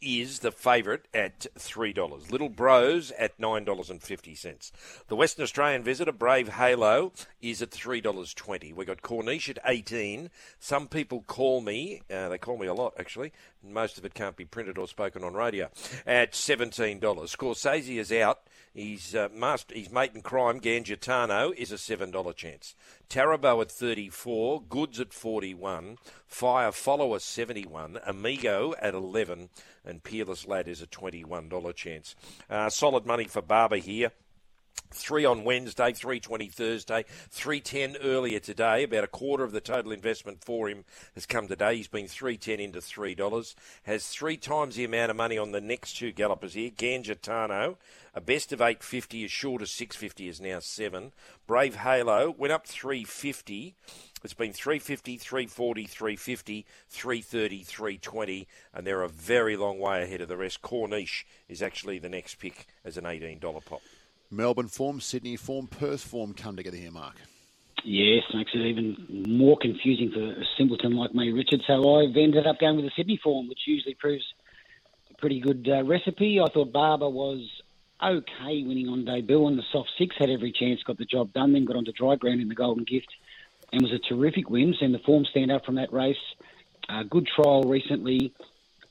is 0.00 0.40
the 0.40 0.52
favourite 0.52 1.02
at 1.12 1.46
$3. 1.58 2.30
Little 2.30 2.48
Bros 2.48 3.10
at 3.12 3.38
$9.50. 3.38 4.72
The 5.08 5.16
Western 5.16 5.42
Australian 5.42 5.82
visitor, 5.82 6.12
Brave 6.12 6.48
Halo, 6.50 7.12
is 7.40 7.62
at 7.62 7.70
$3.20. 7.70 8.74
We've 8.74 8.86
got 8.86 9.02
Corniche 9.02 9.50
at 9.50 9.58
18 9.64 10.30
Some 10.58 10.88
people 10.88 11.22
call 11.22 11.60
me, 11.60 12.02
uh, 12.12 12.28
they 12.28 12.38
call 12.38 12.58
me 12.58 12.66
a 12.66 12.74
lot 12.74 12.94
actually, 12.98 13.32
most 13.62 13.98
of 13.98 14.04
it 14.04 14.14
can't 14.14 14.36
be 14.36 14.44
printed 14.44 14.78
or 14.78 14.88
spoken 14.88 15.24
on 15.24 15.34
radio, 15.34 15.68
at 16.06 16.32
$17. 16.32 17.00
Scorsese 17.00 17.96
is 17.96 18.12
out. 18.12 18.40
His, 18.74 19.14
uh, 19.14 19.28
master, 19.34 19.74
his 19.74 19.90
mate 19.90 20.12
in 20.14 20.22
crime, 20.22 20.60
Gangitano, 20.60 21.52
is 21.54 21.72
a 21.72 21.76
$7 21.76 22.36
chance. 22.36 22.74
Tarabo 23.08 23.62
at 23.62 23.70
34 23.70 24.62
Goods 24.62 25.00
at 25.00 25.12
41 25.12 25.96
Fire 26.26 26.70
Follower 26.70 27.18
71 27.18 27.98
Amigo 28.06 28.74
at 28.80 28.94
11 28.94 29.48
and 29.84 30.04
Peerless 30.04 30.46
Lad 30.46 30.68
is 30.68 30.82
a 30.82 30.86
$21 30.86 31.74
chance. 31.74 32.14
Uh, 32.50 32.68
solid 32.68 33.06
money 33.06 33.24
for 33.24 33.40
Barber 33.42 33.76
here. 33.76 34.12
Three 34.90 35.24
on 35.24 35.44
Wednesday, 35.44 35.92
three 35.92 36.18
twenty 36.18 36.48
Thursday, 36.48 37.04
three 37.30 37.60
ten 37.60 37.96
earlier 38.02 38.40
today. 38.40 38.84
About 38.84 39.04
a 39.04 39.08
quarter 39.08 39.44
of 39.44 39.52
the 39.52 39.60
total 39.60 39.92
investment 39.92 40.42
for 40.42 40.68
him 40.68 40.84
has 41.14 41.26
come 41.26 41.46
today. 41.46 41.76
He's 41.76 41.88
been 41.88 42.08
three 42.08 42.36
ten 42.36 42.58
into 42.58 42.80
three 42.80 43.14
dollars. 43.14 43.54
Has 43.84 44.08
three 44.08 44.36
times 44.36 44.76
the 44.76 44.84
amount 44.84 45.10
of 45.10 45.16
money 45.16 45.36
on 45.36 45.52
the 45.52 45.60
next 45.60 45.98
two 45.98 46.10
gallopers 46.10 46.54
here. 46.54 46.70
Gangitano, 46.70 47.76
a 48.14 48.20
best 48.20 48.52
of 48.52 48.60
eight 48.60 48.82
fifty, 48.82 49.24
as 49.24 49.30
short 49.30 49.62
as 49.62 49.70
six 49.70 49.94
fifty 49.94 50.26
is 50.28 50.40
now 50.40 50.58
seven. 50.58 51.12
Brave 51.46 51.76
Halo 51.76 52.34
went 52.36 52.52
up 52.52 52.66
three 52.66 53.04
fifty. 53.04 53.74
It's 54.24 54.34
been 54.34 54.52
350, 54.52 55.16
340, 55.16 55.84
350, 55.84 56.66
330, 56.88 57.62
320, 57.62 58.48
and 58.74 58.84
they're 58.84 59.02
a 59.02 59.08
very 59.08 59.56
long 59.56 59.78
way 59.78 60.02
ahead 60.02 60.20
of 60.20 60.28
the 60.28 60.36
rest. 60.36 60.60
Corniche 60.60 61.22
is 61.48 61.62
actually 61.62 62.00
the 62.00 62.08
next 62.08 62.34
pick 62.40 62.66
as 62.84 62.96
an 62.96 63.04
$18 63.04 63.40
pop. 63.64 63.80
Melbourne 64.30 64.68
form, 64.68 65.00
Sydney 65.00 65.36
form, 65.36 65.66
Perth 65.66 66.02
form 66.02 66.34
come 66.34 66.56
together 66.56 66.76
here, 66.76 66.90
Mark. 66.90 67.16
Yes, 67.84 68.24
makes 68.34 68.50
it 68.54 68.58
even 68.58 69.24
more 69.28 69.56
confusing 69.56 70.10
for 70.10 70.20
a 70.20 70.44
simpleton 70.56 70.96
like 70.96 71.14
me, 71.14 71.30
Richard. 71.30 71.62
So 71.66 71.96
I've 71.96 72.16
ended 72.16 72.46
up 72.46 72.58
going 72.58 72.76
with 72.76 72.84
the 72.84 72.90
Sydney 72.96 73.18
form, 73.22 73.48
which 73.48 73.60
usually 73.66 73.94
proves 73.94 74.24
a 75.10 75.14
pretty 75.14 75.40
good 75.40 75.66
uh, 75.70 75.84
recipe. 75.84 76.40
I 76.40 76.50
thought 76.50 76.72
Barber 76.72 77.08
was 77.08 77.48
okay 78.02 78.62
winning 78.62 78.88
on 78.88 79.04
debut, 79.04 79.46
and 79.46 79.58
the 79.58 79.62
soft 79.72 79.90
six 79.96 80.16
had 80.18 80.28
every 80.28 80.52
chance, 80.52 80.82
got 80.82 80.98
the 80.98 81.04
job 81.04 81.32
done, 81.32 81.52
then 81.52 81.64
got 81.64 81.76
onto 81.76 81.92
dry 81.92 82.16
ground 82.16 82.40
in 82.40 82.48
the 82.48 82.54
Golden 82.54 82.84
Gift, 82.84 83.08
and 83.72 83.80
was 83.80 83.92
a 83.92 83.98
terrific 83.98 84.50
win. 84.50 84.74
Seen 84.78 84.92
the 84.92 84.98
form 84.98 85.24
stand 85.24 85.50
up 85.50 85.64
from 85.64 85.76
that 85.76 85.92
race. 85.92 86.16
Uh, 86.88 87.04
good 87.04 87.26
trial 87.26 87.62
recently. 87.62 88.32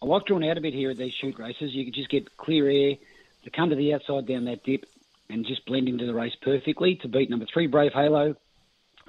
I 0.01 0.06
like 0.06 0.25
drawing 0.25 0.48
out 0.50 0.57
a 0.57 0.62
bit 0.62 0.74
here 0.74 0.92
at 0.92 0.98
these 0.98 1.13
chute 1.13 1.40
races. 1.40 1.74
You 1.74 1.83
can 1.83 1.94
just 1.94 2.10
get 2.10 2.38
clear 2.38 2.69
air 2.69 2.95
to 3.44 3.50
come 3.50 3.69
to 3.69 3.75
the 3.75 3.94
outside 3.94 4.28
down 4.28 4.45
that 4.45 4.63
dip 4.63 4.86
and 5.30 5.46
just 5.46 5.66
blend 5.66 5.90
into 5.90 6.06
the 6.06 6.14
race 6.14 6.36
perfectly 6.42 6.96
to 7.02 7.08
beat 7.08 7.30
number 7.30 7.46
three, 7.52 7.68
Brave 7.68 7.92
Halo, 7.94 8.36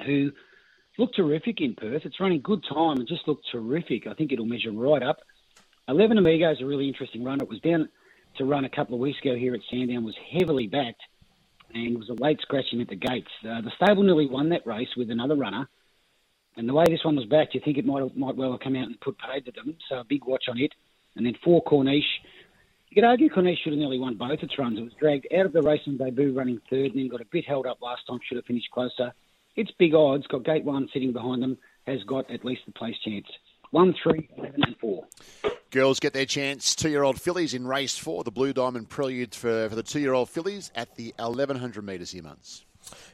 who 0.04 0.32
looked 0.98 1.16
terrific 1.16 1.60
in 1.60 1.74
Perth. 1.74 2.02
It's 2.04 2.20
running 2.20 2.40
good 2.40 2.64
time 2.68 2.98
and 2.98 3.08
just 3.08 3.28
looked 3.28 3.46
terrific. 3.50 4.06
I 4.06 4.14
think 4.14 4.32
it'll 4.32 4.46
measure 4.46 4.72
right 4.72 5.02
up. 5.02 5.18
11 5.88 6.18
Amigo 6.18 6.50
is 6.50 6.60
a 6.60 6.66
really 6.66 6.88
interesting 6.88 7.24
run. 7.24 7.40
It 7.40 7.48
was 7.48 7.60
down 7.60 7.88
to 8.36 8.44
run 8.44 8.64
a 8.64 8.68
couple 8.68 8.94
of 8.94 9.00
weeks 9.00 9.18
ago 9.20 9.36
here 9.36 9.54
at 9.54 9.60
Sandown, 9.70 10.04
was 10.04 10.16
heavily 10.32 10.66
backed 10.66 11.02
and 11.74 11.98
was 11.98 12.08
a 12.08 12.22
late 12.22 12.40
scratching 12.42 12.80
at 12.80 12.88
the 12.88 12.96
gates. 12.96 13.30
Uh, 13.42 13.60
the 13.60 13.72
stable 13.76 14.02
nearly 14.02 14.26
won 14.26 14.50
that 14.50 14.66
race 14.66 14.88
with 14.96 15.10
another 15.10 15.34
runner. 15.34 15.68
And 16.56 16.68
the 16.68 16.74
way 16.74 16.84
this 16.88 17.04
one 17.04 17.16
was 17.16 17.26
backed, 17.26 17.54
you 17.54 17.60
think 17.64 17.78
it 17.78 17.86
might 17.86 18.16
might 18.16 18.36
well 18.36 18.50
have 18.50 18.60
come 18.60 18.74
out 18.74 18.86
and 18.86 19.00
put 19.00 19.16
paid 19.18 19.44
to 19.46 19.52
them. 19.52 19.76
So 19.88 20.00
a 20.00 20.04
big 20.04 20.24
watch 20.24 20.44
on 20.48 20.58
it. 20.58 20.72
And 21.14 21.24
then 21.24 21.36
four 21.44 21.62
Corniche 21.62 22.02
could 22.98 23.06
argue 23.06 23.30
Corniche 23.30 23.58
should 23.62 23.72
have 23.72 23.78
nearly 23.78 24.00
won 24.00 24.16
both 24.16 24.42
its 24.42 24.58
runs. 24.58 24.76
It 24.76 24.82
was 24.82 24.92
dragged 24.98 25.28
out 25.32 25.46
of 25.46 25.52
the 25.52 25.62
race 25.62 25.82
on 25.86 25.98
debut, 25.98 26.36
running 26.36 26.60
third, 26.68 26.86
and 26.86 26.96
then 26.96 27.06
got 27.06 27.20
a 27.20 27.26
bit 27.30 27.44
held 27.44 27.64
up 27.64 27.80
last 27.80 28.02
time. 28.08 28.18
Should 28.26 28.38
have 28.38 28.44
finished 28.44 28.72
closer. 28.72 29.12
It's 29.54 29.70
big 29.78 29.94
odds. 29.94 30.26
Got 30.26 30.44
Gate 30.44 30.64
One 30.64 30.88
sitting 30.92 31.12
behind 31.12 31.40
them. 31.40 31.58
Has 31.86 32.02
got 32.02 32.28
at 32.28 32.44
least 32.44 32.62
the 32.66 32.72
place 32.72 32.96
chance. 33.04 33.28
One, 33.70 33.94
three, 34.02 34.28
eleven, 34.36 34.64
and 34.64 34.76
four. 34.78 35.06
Girls 35.70 36.00
get 36.00 36.12
their 36.12 36.26
chance. 36.26 36.74
Two-year-old 36.74 37.20
fillies 37.20 37.54
in 37.54 37.68
race 37.68 37.96
four. 37.96 38.24
The 38.24 38.32
Blue 38.32 38.52
Diamond 38.52 38.88
Prelude 38.88 39.32
for, 39.32 39.68
for 39.68 39.76
the 39.76 39.84
two-year-old 39.84 40.28
fillies 40.28 40.72
at 40.74 40.96
the 40.96 41.14
1100 41.18 41.84
metres 41.84 42.10
here, 42.10 42.24
months. 42.24 42.64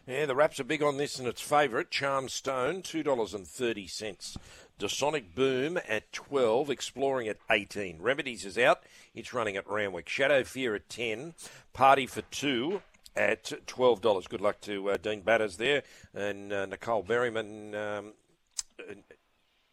Yeah, 0.07 0.25
the 0.25 0.35
wraps 0.35 0.61
are 0.61 0.65
big 0.65 0.83
on 0.83 0.97
this 0.97 1.19
and 1.19 1.29
its 1.29 1.41
favourite, 1.41 1.91
Charm 1.91 2.29
Stone, 2.29 2.83
$2.30. 2.83 4.37
Dasonic 4.79 5.35
Boom 5.35 5.79
at 5.89 6.13
12, 6.13 6.71
Exploring 6.71 7.29
at 7.29 7.39
18. 7.51 8.01
Remedies 8.01 8.45
is 8.45 8.59
out. 8.59 8.83
It's 9.15 9.33
running 9.33 9.57
at 9.57 9.69
Randwick. 9.69 10.09
Shadow 10.09 10.45
Fear 10.45 10.75
at 10.75 10.89
10. 10.89 11.35
Party 11.73 12.07
for 12.07 12.23
2 12.23 12.83
at 13.17 13.45
$12. 13.67 14.29
Good 14.29 14.41
luck 14.41 14.61
to 14.63 14.91
uh, 14.91 14.97
Dean 14.97 15.21
Batters 15.21 15.57
there 15.57 15.83
and 16.13 16.53
uh, 16.53 16.67
Nicole 16.67 17.05
Berryman. 17.05 17.75
Um, 17.75 18.13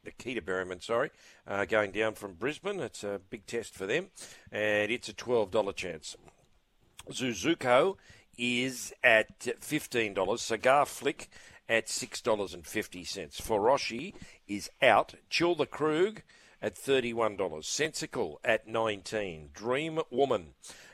Nikita 0.04 0.42
Berryman, 0.42 0.82
sorry, 0.82 1.12
uh, 1.48 1.66
going 1.66 1.92
down 1.92 2.16
from 2.16 2.34
Brisbane. 2.34 2.80
It's 2.80 3.04
a 3.04 3.22
big 3.30 3.46
test 3.46 3.76
for 3.76 3.86
them, 3.86 4.08
and 4.52 4.92
it's 4.92 5.10
a 5.10 5.14
$12 5.14 5.76
chance. 5.76 6.16
Zuzuko 7.12 7.98
is 8.38 8.94
at 9.04 9.40
$15. 9.40 10.40
Cigar 10.40 10.86
Flick 10.86 11.30
at 11.72 11.86
$6.50. 11.88 13.42
Foroshi 13.42 14.14
is 14.46 14.70
out. 14.82 15.16
Chill 15.30 15.56
the 15.56 15.66
Krug 15.66 16.22
at 16.62 16.76
$31. 16.76 17.64
Sensical 17.64 18.42
at 18.44 18.68
19 18.68 19.52
Dream 19.54 20.02
Woman 20.12 20.48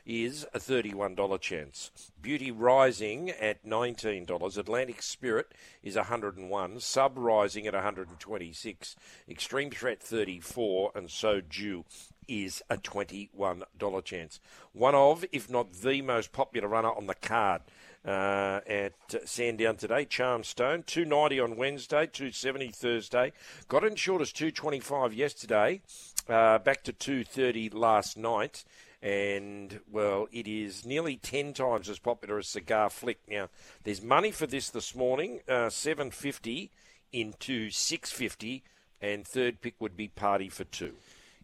is 0.06 0.46
a 0.54 0.60
$31 0.60 1.42
chance. 1.42 2.12
Beauty 2.22 2.52
Rising 2.52 3.32
at 3.32 3.66
$19. 3.66 4.58
Atlantic 4.58 5.02
Spirit 5.02 5.52
is 5.82 5.96
101. 5.96 6.80
Sub 6.80 7.18
Rising 7.18 7.66
at 7.66 7.74
126. 7.74 8.96
Extreme 9.28 9.72
Threat 9.72 10.00
34 10.00 10.92
and 10.94 11.10
So 11.10 11.42
Due 11.42 11.86
is 12.28 12.62
a 12.70 12.78
$21 12.78 14.04
chance. 14.06 14.40
One 14.74 14.94
of, 14.94 15.26
if 15.32 15.50
not 15.50 15.74
the 15.74 16.04
most 16.04 16.32
popular 16.32 16.68
runner 16.68 16.92
on 16.92 17.08
the 17.08 17.16
card 17.16 17.64
uh, 18.08 18.62
at 18.66 18.94
Sandown 19.26 19.76
today. 19.76 20.06
Charmstone, 20.06 20.86
290 20.86 21.40
on 21.40 21.58
Wednesday, 21.58 22.08
270 22.08 22.70
Thursday. 22.70 23.34
Got 23.68 23.84
in 23.84 23.96
short 23.96 24.22
as 24.22 24.32
225 24.32 25.14
yesterday. 25.14 25.82
uh, 26.30 26.60
back 26.60 26.84
to 26.84 26.94
2.30 26.94 27.74
last 27.74 28.18
night. 28.18 28.64
And, 29.02 29.80
well, 29.92 30.28
it 30.32 30.48
is 30.48 30.86
nearly 30.86 31.18
10 31.18 31.54
times 31.54 31.88
as 31.88 32.00
popular 32.00 32.40
as 32.40 32.48
Cigar 32.48 32.90
Flick. 32.90 33.20
Now, 33.30 33.50
there's 33.84 34.02
money 34.02 34.32
for 34.32 34.48
this 34.48 34.70
this 34.70 34.96
morning, 34.96 35.42
uh, 35.48 35.70
750 35.70 36.72
into 37.14 37.70
650, 37.70 38.64
and 39.00 39.26
third 39.26 39.62
pick 39.62 39.76
would 39.80 39.96
be 39.96 40.08
Party 40.08 40.50
for 40.50 40.64
two. 40.64 40.96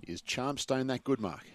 Is 0.08 0.22
Charmstone 0.22 0.88
that 0.88 1.03
good, 1.03 1.20
Mark? 1.20 1.46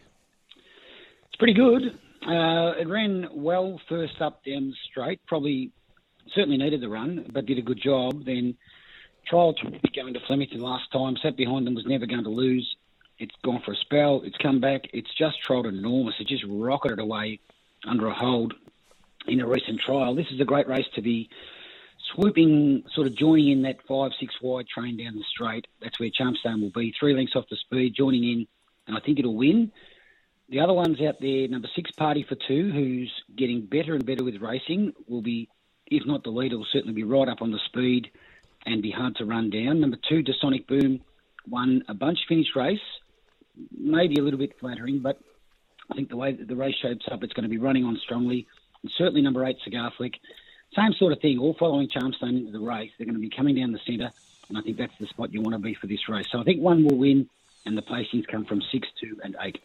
It's 1.26 1.36
pretty 1.36 1.52
good. 1.52 1.98
Uh, 2.26 2.74
it 2.78 2.88
ran 2.88 3.28
well 3.32 3.80
first 3.88 4.20
up 4.20 4.44
down 4.44 4.70
the 4.70 4.76
straight. 4.90 5.20
Probably, 5.26 5.70
certainly 6.34 6.56
needed 6.58 6.80
the 6.80 6.88
run, 6.88 7.26
but 7.32 7.46
did 7.46 7.58
a 7.58 7.62
good 7.62 7.80
job. 7.80 8.24
Then 8.24 8.56
trial 9.26 9.54
to 9.54 9.70
be 9.70 9.80
going 9.94 10.14
to 10.14 10.20
Flemington 10.20 10.60
last 10.60 10.90
time. 10.92 11.16
Sat 11.22 11.36
behind 11.36 11.66
them, 11.66 11.74
was 11.74 11.86
never 11.86 12.06
going 12.06 12.24
to 12.24 12.30
lose. 12.30 12.76
It's 13.18 13.34
gone 13.42 13.62
for 13.64 13.72
a 13.72 13.76
spell. 13.76 14.22
It's 14.24 14.36
come 14.36 14.60
back. 14.60 14.82
It's 14.92 15.12
just 15.14 15.36
trialled 15.46 15.68
enormous. 15.68 16.14
It 16.20 16.28
just 16.28 16.44
rocketed 16.48 16.98
away 16.98 17.40
under 17.84 18.06
a 18.06 18.14
hold 18.14 18.54
in 19.26 19.40
a 19.40 19.46
recent 19.46 19.80
trial. 19.80 20.14
This 20.14 20.30
is 20.30 20.40
a 20.40 20.44
great 20.44 20.68
race 20.68 20.86
to 20.94 21.02
be 21.02 21.28
swooping, 22.14 22.84
sort 22.94 23.06
of 23.06 23.16
joining 23.16 23.48
in 23.48 23.62
that 23.62 23.78
five, 23.86 24.12
six 24.18 24.34
wide 24.40 24.66
train 24.68 24.96
down 24.96 25.16
the 25.16 25.24
straight. 25.24 25.66
That's 25.82 25.98
where 25.98 26.10
Charmstone 26.10 26.62
will 26.62 26.70
be. 26.70 26.94
Three 26.98 27.14
lengths 27.14 27.36
off 27.36 27.48
the 27.50 27.56
speed, 27.56 27.94
joining 27.94 28.24
in, 28.24 28.46
and 28.86 28.96
I 28.96 29.00
think 29.00 29.18
it'll 29.18 29.36
win. 29.36 29.72
The 30.50 30.60
other 30.60 30.72
ones 30.72 30.98
out 31.02 31.20
there, 31.20 31.46
number 31.46 31.68
six, 31.76 31.90
Party 31.90 32.22
for 32.22 32.34
Two, 32.34 32.70
who's 32.72 33.12
getting 33.36 33.66
better 33.66 33.94
and 33.94 34.04
better 34.06 34.24
with 34.24 34.40
racing, 34.40 34.94
will 35.06 35.20
be, 35.20 35.48
if 35.86 36.06
not 36.06 36.24
the 36.24 36.30
leader, 36.30 36.56
will 36.56 36.66
certainly 36.72 36.94
be 36.94 37.04
right 37.04 37.28
up 37.28 37.42
on 37.42 37.50
the 37.50 37.58
speed 37.66 38.10
and 38.64 38.80
be 38.82 38.90
hard 38.90 39.16
to 39.16 39.26
run 39.26 39.50
down. 39.50 39.80
Number 39.80 39.98
two, 40.08 40.22
Dasonic 40.22 40.66
Boom, 40.66 41.00
won 41.46 41.82
a 41.86 41.94
bunch 41.94 42.20
finish 42.26 42.56
race, 42.56 42.80
maybe 43.76 44.16
a 44.16 44.22
little 44.22 44.38
bit 44.38 44.58
flattering, 44.58 45.00
but 45.00 45.20
I 45.90 45.94
think 45.94 46.08
the 46.08 46.16
way 46.16 46.32
the 46.32 46.56
race 46.56 46.76
shapes 46.76 47.06
up, 47.10 47.22
it's 47.22 47.34
going 47.34 47.44
to 47.44 47.50
be 47.50 47.58
running 47.58 47.84
on 47.84 47.98
strongly. 48.02 48.46
And 48.82 48.90
certainly 48.96 49.22
number 49.22 49.44
eight, 49.44 49.58
Cigar 49.64 49.92
Flick, 49.96 50.18
same 50.74 50.94
sort 50.94 51.12
of 51.12 51.20
thing, 51.20 51.38
all 51.38 51.54
following 51.54 51.88
Charmstone 51.88 52.38
into 52.38 52.52
the 52.52 52.60
race. 52.60 52.90
They're 52.96 53.06
going 53.06 53.14
to 53.16 53.20
be 53.20 53.30
coming 53.30 53.56
down 53.56 53.72
the 53.72 53.80
centre, 53.86 54.10
and 54.48 54.56
I 54.56 54.62
think 54.62 54.78
that's 54.78 54.96
the 54.98 55.06
spot 55.08 55.32
you 55.32 55.42
want 55.42 55.54
to 55.54 55.58
be 55.58 55.74
for 55.74 55.88
this 55.88 56.08
race. 56.08 56.26
So 56.30 56.40
I 56.40 56.44
think 56.44 56.62
one 56.62 56.84
will 56.84 56.96
win, 56.96 57.28
and 57.66 57.76
the 57.76 57.82
placings 57.82 58.26
come 58.26 58.46
from 58.46 58.62
six, 58.62 58.88
two, 58.98 59.18
and 59.22 59.36
eight. 59.40 59.58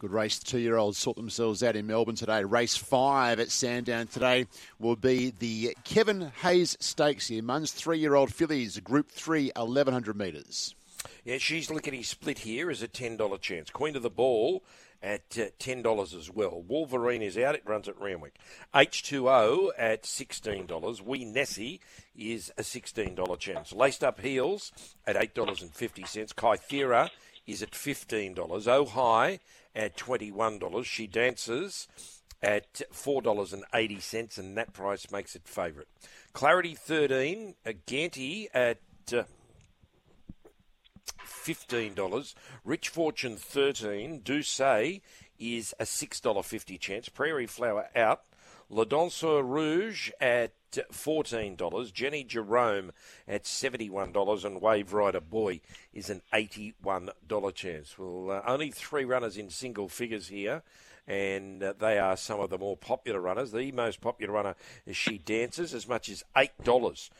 Good 0.00 0.12
race. 0.12 0.38
Two-year-olds 0.38 0.96
sort 0.96 1.18
themselves 1.18 1.62
out 1.62 1.76
in 1.76 1.86
Melbourne 1.86 2.14
today. 2.14 2.42
Race 2.42 2.74
five 2.74 3.38
at 3.38 3.50
Sandown 3.50 4.06
today 4.06 4.46
will 4.78 4.96
be 4.96 5.34
the 5.38 5.76
Kevin 5.84 6.32
Hayes 6.40 6.74
Stakes 6.80 7.28
here. 7.28 7.42
Mun's 7.42 7.70
three-year-old 7.72 8.32
fillies, 8.32 8.80
Group 8.80 9.10
3, 9.10 9.52
1100 9.54 10.16
metres. 10.16 10.74
Yeah, 11.22 11.36
she's 11.36 11.70
lickety 11.70 12.02
split 12.02 12.38
here 12.38 12.70
as 12.70 12.82
a 12.82 12.88
$10 12.88 13.40
chance. 13.42 13.68
Queen 13.68 13.94
of 13.94 14.02
the 14.02 14.08
Ball 14.08 14.62
at 15.02 15.36
uh, 15.38 15.52
$10 15.58 16.16
as 16.16 16.30
well. 16.30 16.62
Wolverine 16.66 17.20
is 17.20 17.36
out. 17.36 17.54
It 17.54 17.62
runs 17.66 17.86
at 17.86 18.00
Randwick. 18.00 18.36
H2O 18.74 19.72
at 19.76 20.04
$16. 20.04 21.02
Wee 21.02 21.26
Nessie 21.26 21.80
is 22.16 22.50
a 22.56 22.62
$16 22.62 23.38
chance. 23.38 23.74
Laced 23.74 24.02
Up 24.02 24.20
Heels 24.22 24.72
at 25.06 25.16
$8.50. 25.16 26.34
Kythera 26.34 27.10
is 27.46 27.62
at 27.62 27.72
$15. 27.72 28.68
Oh 28.68 28.84
High 28.84 29.40
at 29.74 29.96
$21. 29.96 30.84
She 30.84 31.06
Dances 31.06 31.88
at 32.42 32.82
$4.80, 32.92 34.38
and 34.38 34.56
that 34.56 34.72
price 34.72 35.10
makes 35.10 35.36
it 35.36 35.46
favourite. 35.46 35.88
Clarity 36.32 36.74
13, 36.74 37.54
a 37.66 37.72
Ganty 37.74 38.48
at 38.54 38.78
uh, 39.12 39.24
$15. 41.24 42.34
Rich 42.64 42.88
Fortune 42.88 43.36
13. 43.36 44.20
Do 44.20 44.42
Say 44.42 45.02
is 45.38 45.74
a 45.78 45.84
$6.50 45.84 46.78
chance. 46.78 47.08
Prairie 47.08 47.46
Flower 47.46 47.88
out. 47.96 48.22
La 48.68 48.84
Danseur 48.84 49.42
Rouge 49.42 50.10
at 50.20 50.52
$14. 50.72 51.92
Jenny 51.92 52.24
Jerome 52.24 52.92
at 53.26 53.44
$71. 53.44 54.44
And 54.44 54.60
Wave 54.60 54.92
Rider 54.92 55.20
Boy 55.20 55.60
is 55.92 56.10
an 56.10 56.22
$81 56.32 57.54
chance. 57.54 57.98
Well, 57.98 58.30
uh, 58.30 58.42
only 58.46 58.70
three 58.70 59.04
runners 59.04 59.36
in 59.36 59.50
single 59.50 59.88
figures 59.88 60.28
here. 60.28 60.62
And 61.06 61.62
uh, 61.62 61.74
they 61.78 61.98
are 61.98 62.16
some 62.16 62.40
of 62.40 62.50
the 62.50 62.58
more 62.58 62.76
popular 62.76 63.20
runners. 63.20 63.52
The 63.52 63.72
most 63.72 64.00
popular 64.00 64.32
runner 64.32 64.54
is 64.86 64.96
She 64.96 65.18
Dances, 65.18 65.74
as 65.74 65.88
much 65.88 66.08
as 66.08 66.22
$8 66.36 67.10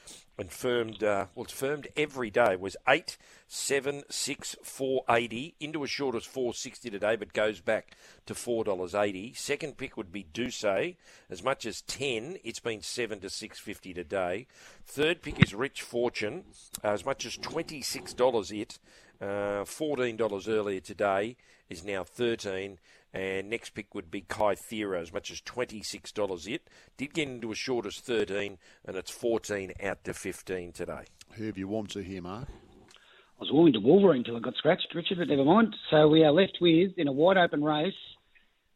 and 0.41 0.51
firmed, 0.51 1.05
uh, 1.05 1.27
well, 1.35 1.45
it's 1.45 1.53
firmed 1.53 1.89
every 1.97 2.31
day, 2.31 2.57
was 2.57 2.77
8, 2.89 3.19
7, 3.47 4.05
6, 4.09 4.57
480, 4.63 5.55
into 5.61 5.85
as 5.85 5.91
short 5.91 6.15
as 6.17 6.25
460 6.25 6.89
today, 6.89 7.15
but 7.15 7.35
goes 7.35 7.61
back 7.61 7.95
to 8.25 8.33
$4.80. 8.33 9.37
Second 9.37 9.77
pick 9.77 9.99
would 9.99 10.11
be 10.11 10.23
Duce, 10.23 10.65
as 10.65 11.43
much 11.45 11.67
as 11.67 11.83
10, 11.83 12.39
it's 12.43 12.59
been 12.59 12.81
7 12.81 13.21
to 13.21 13.29
650 13.29 13.93
today. 13.93 14.47
Third 14.87 15.21
pick 15.21 15.45
is 15.45 15.55
Rich 15.55 15.83
Fortune, 15.83 16.45
uh, 16.83 16.89
as 16.89 17.05
much 17.05 17.27
as 17.27 17.37
$26 17.37 18.61
it, 18.61 18.79
uh, 19.21 19.65
$14 19.65 20.49
earlier 20.49 20.81
today, 20.81 21.37
is 21.69 21.85
now 21.85 22.03
13 22.03 22.79
and 23.13 23.51
next 23.51 23.71
pick 23.71 23.95
would 23.95 24.11
be 24.11 24.23
Kai 24.23 24.55
Kythera, 24.55 25.01
as 25.01 25.13
much 25.13 25.31
as 25.31 25.41
$26 25.41 26.53
it. 26.53 26.69
Did 26.97 27.15
get 27.15 27.29
into 27.29 27.51
as 27.51 27.59
short 27.59 27.87
as 27.87 27.97
13 27.97 28.59
and 28.85 28.97
it's 28.97 29.11
14 29.11 29.73
out 29.83 30.05
to 30.05 30.15
15 30.15 30.73
today. 30.73 31.05
Who 31.33 31.47
have 31.47 31.59
you 31.59 31.69
warmed 31.69 31.91
to 31.91 32.01
here, 32.01 32.23
Mark? 32.23 32.49
I 32.49 33.45
was 33.45 33.53
warming 33.53 33.73
to 33.73 33.81
Wolverine 33.81 34.19
until 34.19 34.37
I 34.37 34.41
got 34.41 34.55
scratched, 34.57 34.95
Richard, 34.95 35.19
but 35.19 35.29
never 35.29 35.45
mind. 35.45 35.75
So 35.91 36.09
we 36.09 36.25
are 36.25 36.33
left 36.33 36.59
with, 36.61 36.93
in 36.99 37.09
a 37.09 37.13
wide 37.13 37.39
open 37.39 37.65
race, 37.65 37.95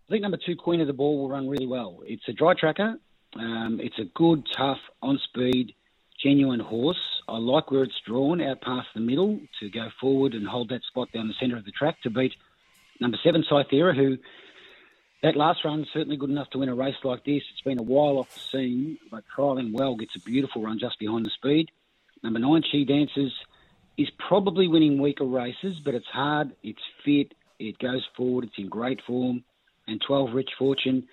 I 0.07 0.11
think 0.11 0.23
number 0.23 0.39
two, 0.45 0.55
Queen 0.55 0.83
of 0.83 0.87
the 0.87 0.93
Ball, 0.93 1.19
will 1.19 1.31
run 1.31 1.49
really 1.49 1.67
well. 1.67 2.01
It's 2.05 2.29
a 2.29 2.33
dry 2.33 2.53
tracker. 2.59 2.97
Um, 3.37 3.81
it's 3.83 3.99
a 3.99 4.05
good, 4.15 4.47
tough, 4.55 4.79
on 5.01 5.19
speed, 5.25 5.75
genuine 6.23 6.61
horse. 6.61 7.01
I 7.27 7.39
like 7.39 7.71
where 7.71 7.85
it's 7.85 7.95
drawn 8.07 8.43
out 8.43 8.61
past 8.61 8.89
the 8.95 9.01
middle 9.01 9.41
to 9.61 9.71
go 9.71 9.89
forward 10.01 10.35
and 10.35 10.47
hold 10.47 10.69
that 10.69 10.83
spot 10.89 11.09
down 11.13 11.29
the 11.29 11.35
centre 11.41 11.57
of 11.57 11.65
the 11.65 11.71
track 11.71 12.03
to 12.03 12.11
beat 12.11 12.33
number 13.01 13.19
seven, 13.23 13.45
Cythera, 13.51 13.95
who 13.97 14.19
that 15.23 15.37
last 15.37 15.65
run 15.65 15.87
certainly 15.93 16.17
good 16.17 16.31
enough 16.31 16.51
to 16.51 16.59
win 16.59 16.69
a 16.69 16.75
race 16.75 16.97
like 17.03 17.25
this. 17.25 17.43
It's 17.51 17.63
been 17.63 17.79
a 17.79 17.83
while 17.83 18.19
off 18.19 18.35
the 18.35 18.41
scene, 18.41 18.99
but 19.11 19.25
trialling 19.35 19.73
well 19.73 19.97
gets 19.97 20.17
a 20.17 20.21
beautiful 20.21 20.63
run 20.63 20.79
just 20.79 20.99
behind 20.99 21.25
the 21.25 21.31
speed. 21.31 21.71
Number 22.23 22.39
nine, 22.39 22.63
She 22.71 22.85
Dances, 22.85 23.33
is 23.97 24.11
probably 24.19 24.69
winning 24.69 25.01
weaker 25.01 25.25
races, 25.25 25.81
but 25.85 25.95
it's 25.95 26.07
hard, 26.07 26.53
it's 26.63 26.83
fit, 27.05 27.33
it 27.59 27.79
goes 27.79 28.07
forward, 28.17 28.45
it's 28.45 28.59
in 28.59 28.69
great 28.69 29.01
form. 29.07 29.45
And 29.87 30.01
12, 30.01 30.35
Rich 30.35 30.51
Fortune, 30.59 31.07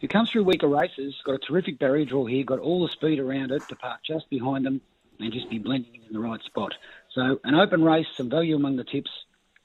who 0.00 0.08
comes 0.08 0.30
through 0.30 0.44
weaker 0.44 0.68
races, 0.68 1.14
got 1.24 1.34
a 1.34 1.38
terrific 1.38 1.78
barrier 1.78 2.04
draw 2.04 2.26
here, 2.26 2.44
got 2.44 2.58
all 2.58 2.86
the 2.86 2.92
speed 2.92 3.18
around 3.18 3.50
it 3.50 3.62
to 3.68 3.76
park 3.76 4.00
just 4.06 4.28
behind 4.30 4.64
them 4.64 4.80
and 5.18 5.32
just 5.32 5.50
be 5.50 5.58
blending 5.58 6.00
in 6.06 6.12
the 6.12 6.20
right 6.20 6.42
spot. 6.44 6.72
So 7.14 7.40
an 7.44 7.54
open 7.54 7.84
race, 7.84 8.06
some 8.16 8.30
value 8.30 8.56
among 8.56 8.76
the 8.76 8.84
tips. 8.84 9.10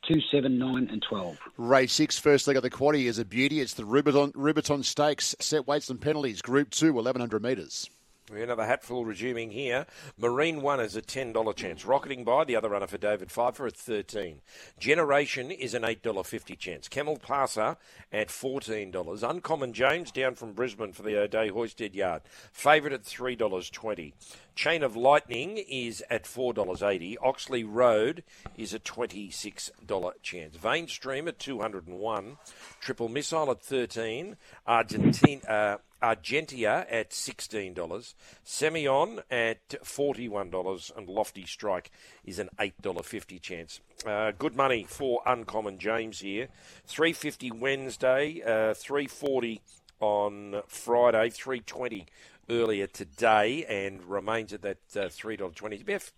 2, 0.08 0.22
7, 0.32 0.58
9 0.58 0.90
and 0.92 1.02
12. 1.02 1.38
Race 1.58 1.94
6, 1.94 2.20
first 2.20 2.48
leg 2.48 2.58
of 2.58 2.64
the 2.64 2.70
quaddy 2.70 3.06
is 3.06 3.18
a 3.18 3.26
beauty. 3.26 3.60
It's 3.60 3.74
the 3.74 3.84
Rubiton, 3.84 4.32
Rubiton 4.34 4.84
Stakes, 4.84 5.36
set 5.40 5.68
weights 5.68 5.90
and 5.90 6.00
penalties, 6.00 6.42
Group 6.42 6.70
2, 6.70 6.94
1100 6.94 7.42
metres. 7.42 7.90
We 8.32 8.42
another 8.42 8.66
hatful 8.66 9.06
resuming 9.06 9.52
here. 9.52 9.86
Marine 10.18 10.64
One 10.64 10.80
is 10.80 10.96
a 10.96 11.02
$10 11.04 11.56
chance. 11.56 11.86
Rocketing 11.86 12.24
by, 12.24 12.44
the 12.44 12.56
other 12.56 12.70
runner 12.70 12.88
for 12.88 12.98
David 12.98 13.30
Pfeiffer 13.30 13.68
at 13.68 13.78
13 13.78 14.42
Generation 14.80 15.52
is 15.52 15.76
an 15.76 15.84
$8.50 15.84 16.58
chance. 16.58 16.88
Camel 16.88 17.18
Passer 17.18 17.78
at 18.12 18.30
$14. 18.30 19.22
Uncommon 19.22 19.74
James 19.74 20.12
down 20.12 20.34
from 20.34 20.54
Brisbane 20.54 20.92
for 20.92 21.04
the 21.04 21.16
O'Day 21.16 21.50
Hoisted 21.50 21.94
Yard. 21.94 22.24
Favourite 22.52 22.96
at 22.96 23.04
$3.20. 23.04 24.14
Chain 24.56 24.82
of 24.82 24.96
Lightning 24.96 25.58
is 25.58 26.04
at 26.10 26.24
$4.80. 26.24 27.18
Oxley 27.22 27.64
Road 27.64 28.24
is 28.58 28.74
a 28.74 28.80
$26 28.80 30.12
chance. 30.24 30.56
Vein 30.56 30.88
Stream 30.88 31.28
at 31.28 31.38
201 31.38 32.38
Triple 32.80 33.10
Missile 33.10 33.52
at 33.52 33.62
13 33.62 34.38
Argentina, 34.66 35.42
uh, 35.48 35.78
Argentia 36.02 36.86
at 36.90 37.12
$16. 37.12 38.14
Semillon 38.46 39.22
at 39.32 39.70
$41. 39.70 40.98
And 40.98 41.10
Lofty 41.10 41.46
Strike 41.46 41.92
is 42.24 42.40
an 42.40 42.50
$8.50 42.60 43.42
chance. 43.42 43.80
Uh, 44.06 44.32
good 44.38 44.56
money 44.56 44.86
for 44.88 45.22
Uncommon 45.26 45.78
James 45.78 46.20
here. 46.20 46.48
350 46.86 47.52
Wednesday, 47.52 48.42
uh, 48.42 48.74
340 48.74 49.62
on 50.00 50.62
Friday, 50.68 51.30
320 51.30 52.06
earlier 52.50 52.88
today 52.88 53.66
and 53.66 54.04
remains 54.04 54.54
at 54.54 54.62
that 54.62 54.78
uh, 54.96 55.08
$3.20. 55.08 55.82
About 55.82 56.12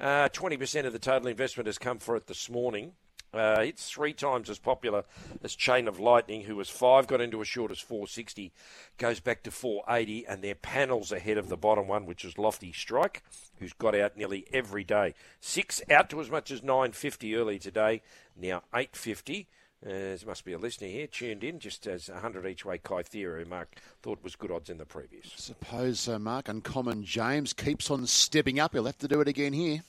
uh, 0.00 0.28
20% 0.28 0.86
of 0.86 0.92
the 0.92 0.98
total 0.98 1.28
investment 1.28 1.66
has 1.66 1.78
come 1.78 1.98
for 1.98 2.16
it 2.16 2.26
this 2.26 2.48
morning. 2.48 2.92
Uh, 3.34 3.62
it's 3.62 3.88
three 3.88 4.12
times 4.12 4.50
as 4.50 4.58
popular 4.58 5.04
as 5.42 5.54
Chain 5.54 5.88
of 5.88 5.98
Lightning, 5.98 6.42
who 6.42 6.56
was 6.56 6.68
five, 6.68 7.06
got 7.06 7.22
into 7.22 7.40
as 7.40 7.48
short 7.48 7.70
as 7.70 7.78
460, 7.78 8.52
goes 8.98 9.20
back 9.20 9.42
to 9.44 9.50
480, 9.50 10.26
and 10.26 10.42
their 10.42 10.54
panels 10.54 11.12
ahead 11.12 11.38
of 11.38 11.48
the 11.48 11.56
bottom 11.56 11.88
one, 11.88 12.04
which 12.04 12.26
is 12.26 12.36
Lofty 12.36 12.72
Strike, 12.72 13.22
who's 13.58 13.72
got 13.72 13.94
out 13.94 14.18
nearly 14.18 14.46
every 14.52 14.84
day. 14.84 15.14
Six 15.40 15.80
out 15.90 16.10
to 16.10 16.20
as 16.20 16.30
much 16.30 16.50
as 16.50 16.62
950 16.62 17.34
early 17.36 17.58
today, 17.58 18.02
now 18.36 18.58
850. 18.74 19.48
Uh, 19.84 19.88
there 19.88 20.18
must 20.26 20.44
be 20.44 20.52
a 20.52 20.58
listener 20.58 20.88
here 20.88 21.06
tuned 21.06 21.42
in, 21.42 21.58
just 21.58 21.86
as 21.86 22.08
100 22.08 22.46
each 22.46 22.64
way 22.64 22.78
Kythera, 22.78 23.42
who 23.42 23.48
Mark 23.48 23.80
thought 24.02 24.22
was 24.22 24.36
good 24.36 24.52
odds 24.52 24.70
in 24.70 24.76
the 24.76 24.84
previous. 24.84 25.32
Suppose, 25.36 25.98
so, 26.00 26.18
Mark, 26.18 26.48
Uncommon 26.48 27.02
James 27.02 27.52
keeps 27.52 27.90
on 27.90 28.06
stepping 28.06 28.60
up. 28.60 28.74
He'll 28.74 28.84
have 28.84 28.98
to 28.98 29.08
do 29.08 29.20
it 29.20 29.26
again 29.26 29.54
here. 29.54 29.80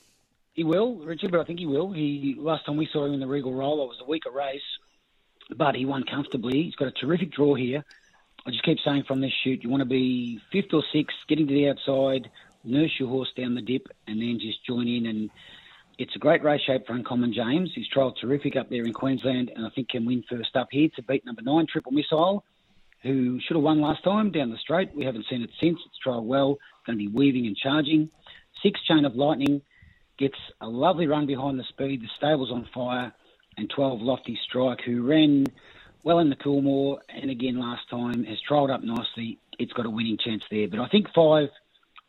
He 0.54 0.64
will, 0.64 0.98
Richard, 0.98 1.32
but 1.32 1.40
I 1.40 1.46
think 1.46 1.60
he 1.60 1.66
will. 1.66 1.92
He 1.92 2.36
last 2.38 2.66
time 2.66 2.78
we 2.78 2.88
saw 2.94 3.06
him 3.06 3.14
in 3.14 3.20
the 3.20 3.28
Regal 3.28 3.54
Roller 3.54 3.88
was 3.88 3.98
a 4.00 4.10
weaker 4.10 4.32
race, 4.32 4.62
but 5.56 5.74
he 5.74 5.86
won 5.86 6.04
comfortably. 6.04 6.64
He's 6.64 6.76
got 6.76 6.88
a 6.88 6.92
terrific 6.92 7.32
draw 7.32 7.56
here. 7.56 7.84
I 8.46 8.52
just 8.52 8.64
keep 8.64 8.78
saying 8.86 9.06
from 9.08 9.20
this 9.20 9.32
shoot, 9.44 9.64
you 9.64 9.70
want 9.70 9.82
to 9.82 9.86
be 9.86 10.40
fifth 10.52 10.74
or 10.74 10.84
sixth, 10.94 11.18
getting 11.28 11.48
to 11.48 11.54
the 11.54 11.70
outside, 11.70 12.30
nurse 12.64 12.92
your 13.00 13.10
horse 13.10 13.32
down 13.36 13.56
the 13.56 13.62
dip, 13.62 13.88
and 14.06 14.22
then 14.22 14.38
just 14.40 14.64
join 14.64 14.88
in. 14.88 15.08
And 15.08 15.32
it's 15.98 16.16
a 16.16 16.20
great 16.20 16.44
race 16.44 16.62
shape 16.62 16.86
for 16.86 16.94
Uncommon 16.94 17.34
James. 17.34 17.72
He's 17.74 17.90
trialled 17.90 18.18
terrific 18.22 18.56
up 18.56 18.70
there 18.70 18.84
in 18.84 18.94
Queensland, 18.94 19.52
and 19.56 19.66
I 19.66 19.70
think 19.70 19.90
can 19.90 20.06
win 20.06 20.24
first 20.30 20.56
up 20.56 20.68
here 20.70 20.90
to 20.96 21.02
beat 21.02 21.26
number 21.26 21.42
nine, 21.42 21.66
Triple 21.66 21.94
Missile, 21.94 22.44
who 23.02 23.40
should 23.42 23.56
have 23.56 23.64
won 23.64 23.82
last 23.82 24.04
time 24.04 24.30
down 24.30 24.52
the 24.52 24.58
straight. 24.58 24.94
We 24.94 25.06
haven't 25.06 25.26
seen 25.32 25.42
it 25.42 25.52
since. 25.60 25.80
It's 25.84 25.98
trialled 26.06 26.26
well, 26.26 26.58
going 26.86 27.00
to 27.00 27.04
be 27.04 27.08
weaving 27.08 27.48
and 27.48 27.58
charging. 27.58 28.12
Six 28.62 28.80
Chain 28.84 29.06
of 29.06 29.16
Lightning 29.16 29.64
gets 30.24 30.40
a 30.62 30.68
lovely 30.68 31.06
run 31.06 31.26
behind 31.26 31.60
the 31.60 31.66
speed. 31.66 32.02
The 32.02 32.08
stable's 32.16 32.50
on 32.50 32.66
fire, 32.74 33.12
and 33.58 33.70
12 33.70 34.02
Lofty 34.02 34.40
Strike, 34.48 34.80
who 34.86 35.04
ran 35.04 35.46
well 36.04 36.20
in 36.20 36.30
the 36.30 36.38
Coolmore 36.38 37.00
and 37.10 37.30
again 37.30 37.60
last 37.60 37.90
time, 37.90 38.24
has 38.24 38.38
trialled 38.50 38.74
up 38.74 38.84
nicely. 38.84 39.38
It's 39.60 39.74
got 39.74 39.86
a 39.86 39.90
winning 39.90 40.18
chance 40.18 40.44
there. 40.50 40.70
But 40.70 40.80
I 40.80 40.88
think 40.88 41.08
five, 41.14 41.50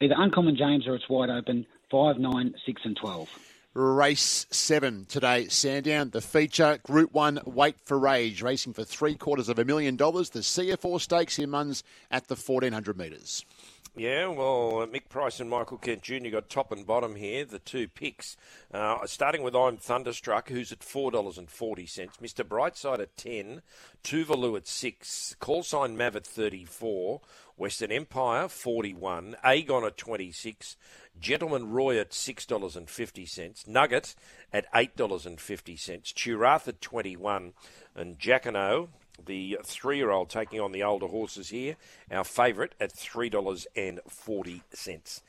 either 0.00 0.14
Uncommon 0.16 0.56
James 0.56 0.87
or 0.87 0.94
it's 0.94 1.09
wide 1.09 1.28
open, 1.28 1.66
five, 1.90 2.18
nine, 2.18 2.54
six, 2.64 2.83
and 2.85 2.97
12. 2.97 3.28
Race 3.75 4.47
seven 4.52 5.04
today, 5.06 5.49
Sandown. 5.49 6.11
The 6.11 6.21
feature, 6.21 6.78
Group 6.85 7.12
One, 7.12 7.40
Weight 7.44 7.75
for 7.83 8.06
Age, 8.06 8.40
racing 8.42 8.75
for 8.75 8.85
three 8.85 9.16
quarters 9.16 9.49
of 9.49 9.59
a 9.59 9.64
million 9.64 9.97
dollars. 9.97 10.30
The 10.30 10.40
CF 10.40 10.85
Orr 10.85 11.00
Stakes 11.00 11.40
in 11.40 11.50
Muns 11.50 11.83
at 12.12 12.28
the 12.28 12.37
1400 12.37 12.97
metres. 12.97 13.44
Yeah, 13.96 14.26
well, 14.26 14.88
Mick 14.88 15.08
Price 15.08 15.38
and 15.38 15.48
Michael 15.48 15.78
Kent 15.78 16.02
Jr. 16.02 16.28
got 16.32 16.50
top 16.50 16.72
and 16.72 16.84
bottom 16.84 17.14
here, 17.14 17.44
the 17.44 17.60
two 17.60 17.86
picks. 17.86 18.36
Uh, 18.72 19.06
starting 19.06 19.44
with 19.44 19.54
I'm 19.54 19.76
Thunderstruck, 19.76 20.48
who's 20.48 20.72
at 20.72 20.80
$4.40. 20.80 21.46
Mr. 22.20 22.42
Brightside 22.42 22.98
at 22.98 23.16
10 23.16 23.62
Tuvalu 24.02 24.56
at 24.56 24.66
6 24.66 25.36
Call 25.38 25.62
Sign 25.62 25.96
Mav 25.96 26.16
at 26.16 26.26
34 26.26 27.20
Western 27.56 27.92
Empire 27.92 28.48
41 28.48 29.36
Agon 29.44 29.84
at 29.84 29.96
26 29.96 30.76
Gentleman 31.20 31.70
Roy 31.70 31.96
at 32.00 32.10
$6.50 32.10 33.68
Nugget 33.68 34.16
at 34.52 34.72
$8.50 34.72 36.12
Churath 36.14 36.66
at 36.66 36.80
21 36.80 37.52
and 37.94 38.18
Jacquinot 38.18 38.88
the 39.25 39.59
three 39.64 39.97
year 39.97 40.11
old 40.11 40.28
taking 40.28 40.61
on 40.61 40.73
the 40.73 40.83
older 40.83 41.06
horses 41.06 41.50
here. 41.50 41.76
Our 42.11 42.25
favourite 42.25 42.75
at 42.80 42.92
$3.40. 42.92 45.21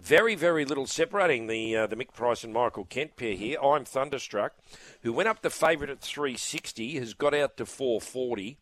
Very, 0.00 0.34
very 0.34 0.64
little 0.64 0.86
separating 0.86 1.46
the 1.46 1.76
uh, 1.76 1.86
the 1.86 1.96
Mick 1.96 2.12
Price 2.12 2.42
and 2.42 2.52
Michael 2.52 2.84
Kent 2.84 3.16
pair 3.16 3.34
here. 3.34 3.58
I'm 3.62 3.84
Thunderstruck, 3.84 4.54
who 5.02 5.12
went 5.12 5.28
up 5.28 5.42
the 5.42 5.50
favourite 5.50 5.90
at 5.90 6.00
360, 6.00 6.98
has 6.98 7.14
got 7.14 7.32
out 7.32 7.56
to 7.58 7.66
440. 7.66 8.56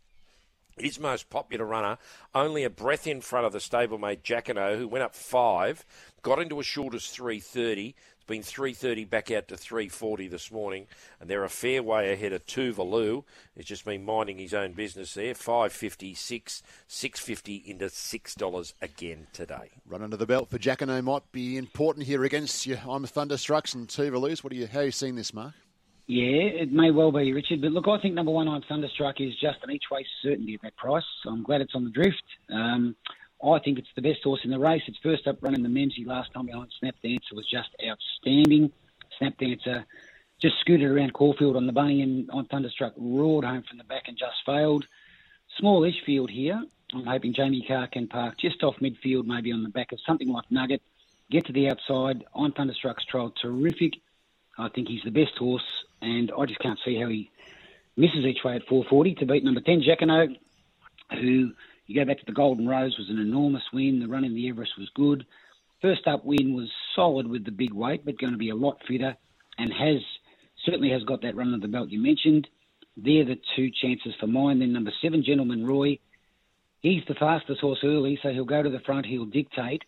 His 0.78 0.98
most 0.98 1.30
popular 1.30 1.66
runner, 1.66 1.98
only 2.34 2.64
a 2.64 2.70
breath 2.70 3.06
in 3.06 3.20
front 3.20 3.46
of 3.46 3.52
the 3.52 3.58
stablemate 3.58 4.22
Jacquinot, 4.22 4.78
who 4.78 4.88
went 4.88 5.04
up 5.04 5.14
five, 5.14 5.84
got 6.22 6.38
into 6.38 6.58
as 6.60 6.66
short 6.66 6.94
as 6.94 7.08
330. 7.08 7.94
It's 8.32 8.48
been 8.48 8.54
330 8.54 9.04
back 9.04 9.30
out 9.30 9.48
to 9.48 9.58
340 9.58 10.26
this 10.26 10.50
morning, 10.50 10.86
and 11.20 11.28
they're 11.28 11.44
a 11.44 11.50
fair 11.50 11.82
way 11.82 12.14
ahead 12.14 12.32
of 12.32 12.46
Tuvalu. 12.46 13.24
He's 13.54 13.66
just 13.66 13.84
been 13.84 14.06
minding 14.06 14.38
his 14.38 14.54
own 14.54 14.72
business 14.72 15.12
there. 15.12 15.34
556, 15.34 16.62
650 16.88 17.56
into 17.70 17.84
$6 17.84 18.72
again 18.80 19.26
today. 19.34 19.68
Run 19.86 20.02
under 20.02 20.16
the 20.16 20.24
belt 20.24 20.48
for 20.48 20.58
Jacquinot 20.58 21.04
might 21.04 21.30
be 21.30 21.58
important 21.58 22.06
here 22.06 22.24
against 22.24 22.64
you. 22.64 22.78
I'm 22.88 23.04
Thunderstrucks 23.04 23.74
and 23.74 23.86
Tuvalu's. 23.86 24.42
What 24.42 24.54
do 24.54 24.58
you, 24.58 24.66
how 24.66 24.78
are 24.78 24.84
you 24.84 24.92
seeing 24.92 25.16
this, 25.16 25.34
Mark? 25.34 25.52
Yeah, 26.06 26.62
it 26.62 26.72
may 26.72 26.90
well 26.90 27.12
be, 27.12 27.34
Richard. 27.34 27.60
But 27.60 27.72
look, 27.72 27.86
I 27.86 28.00
think 28.00 28.14
number 28.14 28.32
one, 28.32 28.48
I'm 28.48 28.62
Thunderstruck, 28.62 29.20
is 29.20 29.34
just 29.42 29.58
an 29.62 29.70
each 29.72 29.90
way 29.90 30.06
certainty 30.22 30.54
at 30.54 30.62
that 30.62 30.76
price. 30.76 31.04
So 31.22 31.28
I'm 31.28 31.42
glad 31.42 31.60
it's 31.60 31.74
on 31.74 31.84
the 31.84 31.90
drift. 31.90 32.22
Um, 32.50 32.96
I 33.42 33.58
think 33.58 33.78
it's 33.78 33.88
the 33.96 34.02
best 34.02 34.22
horse 34.22 34.40
in 34.44 34.50
the 34.50 34.58
race. 34.58 34.82
It's 34.86 34.98
first 34.98 35.26
up 35.26 35.38
running 35.40 35.62
the 35.62 35.68
Memsie 35.68 36.06
last 36.06 36.32
time 36.32 36.46
behind 36.46 36.72
Snap 36.78 36.94
Dancer 37.02 37.34
was 37.34 37.46
just 37.46 37.70
outstanding. 37.84 38.70
Snap 39.18 39.36
Dancer 39.38 39.84
just 40.40 40.60
scooted 40.60 40.88
around 40.88 41.12
Caulfield 41.12 41.56
on 41.56 41.66
the 41.66 41.72
bunny 41.72 42.02
and 42.02 42.30
on 42.30 42.46
Thunderstruck 42.46 42.94
roared 42.96 43.44
home 43.44 43.64
from 43.68 43.78
the 43.78 43.84
back 43.84 44.04
and 44.06 44.16
just 44.16 44.36
failed. 44.46 44.86
Smallish 45.58 46.02
field 46.04 46.30
here. 46.30 46.62
I'm 46.94 47.04
hoping 47.04 47.32
Jamie 47.32 47.64
Kah 47.66 47.86
can 47.86 48.06
park 48.06 48.38
just 48.38 48.62
off 48.62 48.76
midfield, 48.76 49.24
maybe 49.24 49.52
on 49.52 49.62
the 49.62 49.68
back 49.70 49.92
of 49.92 49.98
something 50.06 50.28
like 50.28 50.44
Nugget. 50.50 50.82
Get 51.30 51.46
to 51.46 51.52
the 51.52 51.70
outside. 51.70 52.24
On 52.34 52.52
Thunderstruck's 52.52 53.04
trial, 53.04 53.32
terrific. 53.40 53.94
I 54.58 54.68
think 54.68 54.88
he's 54.88 55.02
the 55.02 55.10
best 55.10 55.36
horse, 55.38 55.84
and 56.00 56.30
I 56.38 56.44
just 56.44 56.60
can't 56.60 56.78
see 56.84 57.00
how 57.00 57.08
he 57.08 57.30
misses 57.96 58.24
each 58.24 58.44
way 58.44 58.54
at 58.56 58.66
440 58.66 59.14
to 59.16 59.26
beat 59.26 59.44
number 59.44 59.60
10, 59.60 59.82
Jacquinot, 59.82 60.36
who 61.12 61.52
you 61.86 61.94
go 61.94 62.04
back 62.04 62.18
to 62.18 62.26
the 62.26 62.32
Golden 62.32 62.68
Rose 62.68 62.96
was 62.98 63.08
an 63.10 63.18
enormous 63.18 63.62
win. 63.72 64.00
The 64.00 64.08
run 64.08 64.24
in 64.24 64.34
the 64.34 64.48
Everest 64.48 64.72
was 64.78 64.88
good. 64.94 65.26
First 65.80 66.06
up 66.06 66.24
win 66.24 66.54
was 66.54 66.70
solid 66.94 67.26
with 67.26 67.44
the 67.44 67.50
big 67.50 67.72
weight, 67.72 68.04
but 68.04 68.18
going 68.18 68.32
to 68.32 68.38
be 68.38 68.50
a 68.50 68.54
lot 68.54 68.78
fitter 68.86 69.16
and 69.58 69.72
has 69.72 70.00
certainly 70.64 70.90
has 70.90 71.02
got 71.04 71.22
that 71.22 71.36
run 71.36 71.54
of 71.54 71.60
the 71.60 71.68
belt 71.68 71.90
you 71.90 72.00
mentioned. 72.00 72.48
They're 72.96 73.24
the 73.24 73.40
two 73.56 73.70
chances 73.82 74.14
for 74.20 74.26
mine. 74.26 74.60
Then 74.60 74.72
number 74.72 74.92
seven, 75.02 75.24
Gentleman 75.24 75.66
Roy. 75.66 75.98
He's 76.80 77.02
the 77.08 77.14
fastest 77.14 77.60
horse 77.60 77.80
early, 77.84 78.18
so 78.22 78.30
he'll 78.30 78.44
go 78.44 78.62
to 78.62 78.70
the 78.70 78.80
front. 78.80 79.06
He'll 79.06 79.24
dictate. 79.24 79.82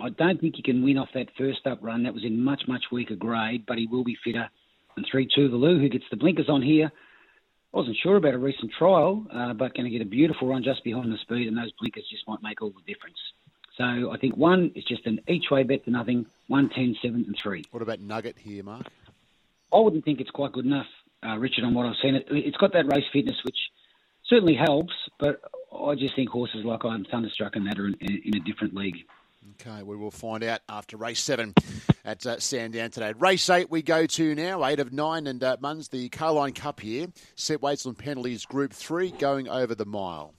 I 0.00 0.10
don't 0.10 0.40
think 0.40 0.56
he 0.56 0.62
can 0.62 0.82
win 0.82 0.98
off 0.98 1.08
that 1.14 1.28
first 1.36 1.66
up 1.66 1.78
run. 1.82 2.04
That 2.04 2.14
was 2.14 2.24
in 2.24 2.42
much, 2.42 2.62
much 2.66 2.84
weaker 2.90 3.16
grade, 3.16 3.64
but 3.66 3.78
he 3.78 3.86
will 3.86 4.04
be 4.04 4.16
fitter. 4.24 4.48
And 4.96 5.06
3 5.10 5.28
Tuvalu, 5.36 5.80
who 5.80 5.88
gets 5.88 6.04
the 6.10 6.16
blinkers 6.16 6.48
on 6.48 6.62
here, 6.62 6.90
wasn't 7.72 7.96
sure 8.02 8.16
about 8.16 8.34
a 8.34 8.38
recent 8.38 8.72
trial, 8.72 9.26
uh, 9.32 9.52
but 9.52 9.74
going 9.74 9.84
to 9.84 9.90
get 9.90 10.02
a 10.02 10.08
beautiful 10.08 10.48
run 10.48 10.62
just 10.62 10.82
behind 10.84 11.12
the 11.12 11.18
speed, 11.18 11.48
and 11.48 11.56
those 11.56 11.72
blinkers 11.78 12.04
just 12.10 12.26
might 12.26 12.42
make 12.42 12.62
all 12.62 12.70
the 12.70 12.92
difference. 12.92 13.18
So 13.76 14.10
I 14.10 14.18
think 14.18 14.36
one 14.36 14.72
is 14.74 14.84
just 14.84 15.06
an 15.06 15.20
each 15.28 15.50
way 15.50 15.62
bet 15.62 15.84
to 15.84 15.90
nothing, 15.90 16.26
one, 16.48 16.68
ten, 16.68 16.96
seven, 17.00 17.24
and 17.26 17.36
3. 17.40 17.64
What 17.70 17.82
about 17.82 18.00
Nugget 18.00 18.36
here, 18.38 18.62
Mark? 18.62 18.86
I 19.72 19.78
wouldn't 19.78 20.04
think 20.04 20.20
it's 20.20 20.30
quite 20.30 20.52
good 20.52 20.66
enough, 20.66 20.86
uh, 21.24 21.38
Richard, 21.38 21.64
on 21.64 21.74
what 21.74 21.86
I've 21.86 21.96
seen. 22.02 22.16
It, 22.16 22.26
it's 22.30 22.56
got 22.56 22.72
that 22.72 22.92
race 22.92 23.04
fitness, 23.12 23.36
which 23.44 23.56
certainly 24.28 24.54
helps, 24.54 24.92
but 25.18 25.40
I 25.72 25.94
just 25.94 26.16
think 26.16 26.28
horses 26.28 26.64
like 26.64 26.84
I'm 26.84 27.04
Thunderstruck 27.04 27.56
and 27.56 27.66
that 27.68 27.78
are 27.78 27.86
in, 27.86 27.94
in 28.00 28.36
a 28.36 28.40
different 28.40 28.74
league. 28.74 28.96
Okay, 29.48 29.82
we 29.82 29.96
will 29.96 30.10
find 30.10 30.44
out 30.44 30.60
after 30.68 30.98
race 30.98 31.20
seven 31.20 31.54
at 32.04 32.26
uh, 32.26 32.38
Sandown 32.38 32.90
today. 32.90 33.14
Race 33.18 33.48
eight 33.48 33.70
we 33.70 33.80
go 33.80 34.04
to 34.04 34.34
now, 34.34 34.62
eight 34.66 34.80
of 34.80 34.92
nine, 34.92 35.26
and 35.26 35.42
uh, 35.42 35.56
Muns, 35.62 35.88
the 35.88 36.10
Carlyon 36.10 36.52
Cup 36.52 36.80
here. 36.80 37.06
Set 37.36 37.62
weights 37.62 37.86
and 37.86 37.96
penalties, 37.96 38.44
Group 38.44 38.74
Three, 38.74 39.10
going 39.12 39.48
over 39.48 39.74
the 39.74 39.86
mile. 39.86 40.34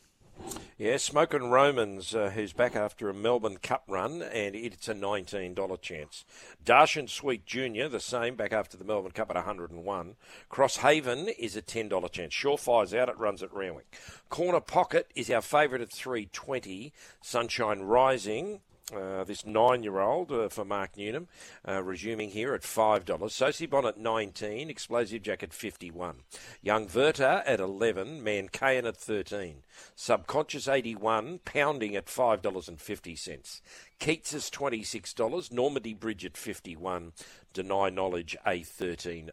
Yeah, 0.78 0.98
Smoking 0.98 1.50
Romans, 1.50 2.14
uh, 2.16 2.32
who's 2.32 2.54
back 2.54 2.76
after 2.76 3.10
a 3.10 3.14
Melbourne 3.14 3.58
Cup 3.58 3.84
run, 3.88 4.22
and 4.22 4.56
it's 4.56 4.88
a 4.88 4.96
$19 4.96 5.82
chance. 5.82 6.26
Darshan 6.66 7.08
Sweet 7.08 7.46
Jr., 7.46 7.88
the 7.88 8.00
same, 8.00 8.36
back 8.36 8.52
after 8.52 8.78
the 8.78 8.84
Melbourne 8.84 9.12
Cup 9.12 9.30
at 9.30 9.36
101. 9.36 10.16
Crosshaven 10.50 11.32
is 11.38 11.56
a 11.56 11.62
$10 11.62 12.12
chance. 12.12 12.34
Surefire's 12.34 12.96
out, 12.96 13.10
it 13.10 13.18
runs 13.20 13.44
at 13.44 13.54
Randwick. 13.54 13.96
Corner 14.30 14.60
Pocket 14.60 15.12
is 15.16 15.30
our 15.30 15.42
favourite 15.42 15.84
at 15.84 15.92
320. 15.92 16.92
Sunshine 17.22 17.82
Rising 17.82 18.62
uh, 18.94 19.24
this 19.24 19.46
nine-year-old 19.46 20.32
uh, 20.32 20.50
for 20.50 20.66
Mark 20.66 20.98
Newnham, 20.98 21.28
uh, 21.68 21.82
resuming 21.82 22.32
here 22.32 22.54
at 22.54 22.64
five 22.64 23.06
dollars. 23.06 23.34
Sosibon 23.34 23.86
at 23.86 23.98
nineteen, 23.98 24.70
Explosive 24.70 25.22
Jacket 25.24 25.54
fifty-one, 25.54 26.18
Young 26.62 26.88
Werther 26.94 27.44
at 27.46 27.60
eleven. 27.60 28.24
Man 28.24 28.42
Mancayan 28.42 28.88
at 28.88 28.98
thirteen, 28.98 29.64
Subconscious 29.96 30.68
eighty-one, 30.68 31.40
Pounding 31.46 31.96
at 31.96 32.10
five 32.10 32.42
dollars 32.42 32.68
and 32.68 32.82
fifty 32.82 33.16
cents. 33.16 33.62
Keats 34.02 34.34
is 34.34 34.50
$26. 34.50 35.52
Normandy 35.52 35.94
Bridge 35.94 36.26
at 36.26 36.36
51 36.36 37.14
Deny 37.54 37.92
Knowledge, 37.92 38.36
a 38.48 38.62
$13 38.62 39.30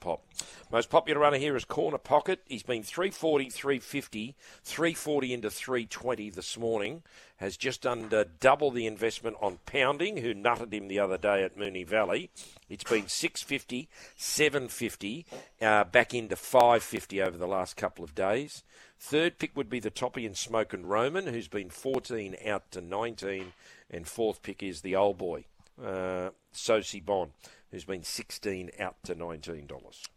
pop. 0.00 0.24
Most 0.72 0.90
popular 0.90 1.20
runner 1.20 1.36
here 1.36 1.54
is 1.54 1.64
Corner 1.64 1.98
Pocket. 1.98 2.40
He's 2.46 2.64
been 2.64 2.82
340, 2.82 3.48
350, 3.48 4.34
340 4.64 5.34
into 5.34 5.50
320 5.50 6.30
this 6.30 6.58
morning. 6.58 7.02
Has 7.36 7.56
just 7.56 7.86
under 7.86 8.24
double 8.24 8.72
the 8.72 8.88
investment 8.88 9.36
on 9.40 9.60
Pounding, 9.66 10.16
who 10.16 10.34
nutted 10.34 10.72
him 10.72 10.88
the 10.88 10.98
other 10.98 11.16
day 11.16 11.44
at 11.44 11.56
Moonee 11.56 11.86
Valley. 11.86 12.30
It's 12.68 12.82
been 12.82 13.06
650, 13.06 13.88
750, 14.16 15.26
uh, 15.62 15.84
back 15.84 16.12
into 16.12 16.34
550 16.34 17.22
over 17.22 17.38
the 17.38 17.46
last 17.46 17.76
couple 17.76 18.02
of 18.02 18.16
days. 18.16 18.64
Third 18.98 19.38
pick 19.38 19.56
would 19.56 19.70
be 19.70 19.78
the 19.78 19.90
Toppy 19.90 20.26
and 20.26 20.36
Smoke 20.36 20.72
and 20.72 20.90
Roman, 20.90 21.28
who's 21.28 21.46
been 21.46 21.70
14 21.70 22.34
out 22.44 22.68
to 22.72 22.80
19. 22.80 23.52
And 23.90 24.06
fourth 24.06 24.42
pick 24.42 24.62
is 24.62 24.82
the 24.82 24.96
old 24.96 25.18
boy, 25.18 25.44
uh, 25.82 26.30
Sosi 26.52 27.04
Bon, 27.04 27.30
who's 27.70 27.84
been 27.84 28.02
16 28.02 28.70
out 28.78 28.96
to 29.04 29.14
$19. 29.14 29.68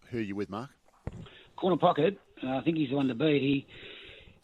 Who 0.10 0.18
are 0.18 0.22
you 0.22 0.36
with, 0.36 0.50
Mark? 0.50 0.72
Corner 1.56 1.78
pocket. 1.78 2.20
Uh, 2.44 2.58
I 2.58 2.62
think 2.62 2.78
he's 2.78 2.90
the 2.90 2.96
one 2.96 3.08
to 3.08 3.16
beat. 3.16 3.42
He 3.42 3.68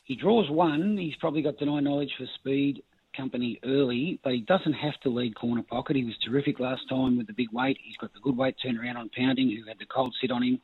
he 0.03 0.15
draws 0.15 0.49
one. 0.49 0.97
He's 0.97 1.15
probably 1.19 1.41
got 1.41 1.57
deny 1.57 1.81
knowledge 1.81 2.13
for 2.17 2.25
speed 2.35 2.81
company 3.15 3.59
early, 3.65 4.21
but 4.23 4.31
he 4.31 4.39
doesn't 4.39 4.73
have 4.73 4.97
to 5.01 5.09
lead 5.09 5.35
corner 5.35 5.63
pocket. 5.63 5.97
He 5.97 6.05
was 6.05 6.15
terrific 6.25 6.59
last 6.59 6.87
time 6.87 7.17
with 7.17 7.27
the 7.27 7.33
big 7.33 7.51
weight. 7.51 7.77
He's 7.83 7.97
got 7.97 8.13
the 8.13 8.19
good 8.21 8.37
weight 8.37 8.55
turnaround 8.63 8.95
on 8.95 9.09
pounding, 9.09 9.49
who 9.49 9.67
had 9.67 9.79
the 9.79 9.85
cold 9.85 10.15
sit 10.21 10.31
on 10.31 10.43
him. 10.43 10.61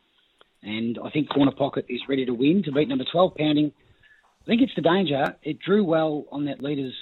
And 0.62 0.98
I 1.04 1.10
think 1.10 1.28
corner 1.30 1.52
pocket 1.52 1.86
is 1.90 2.00
ready 2.08 2.26
to 2.26 2.34
win 2.34 2.64
to 2.64 2.72
beat 2.72 2.88
number 2.88 3.04
12 3.12 3.36
pounding. 3.36 3.74
I 4.44 4.46
think 4.46 4.62
it's 4.62 4.76
the 4.76 4.82
danger. 4.82 5.36
It 5.44 5.60
drew 5.60 5.84
well 5.84 6.26
on 6.32 6.46
that 6.46 6.64
leaders 6.64 6.94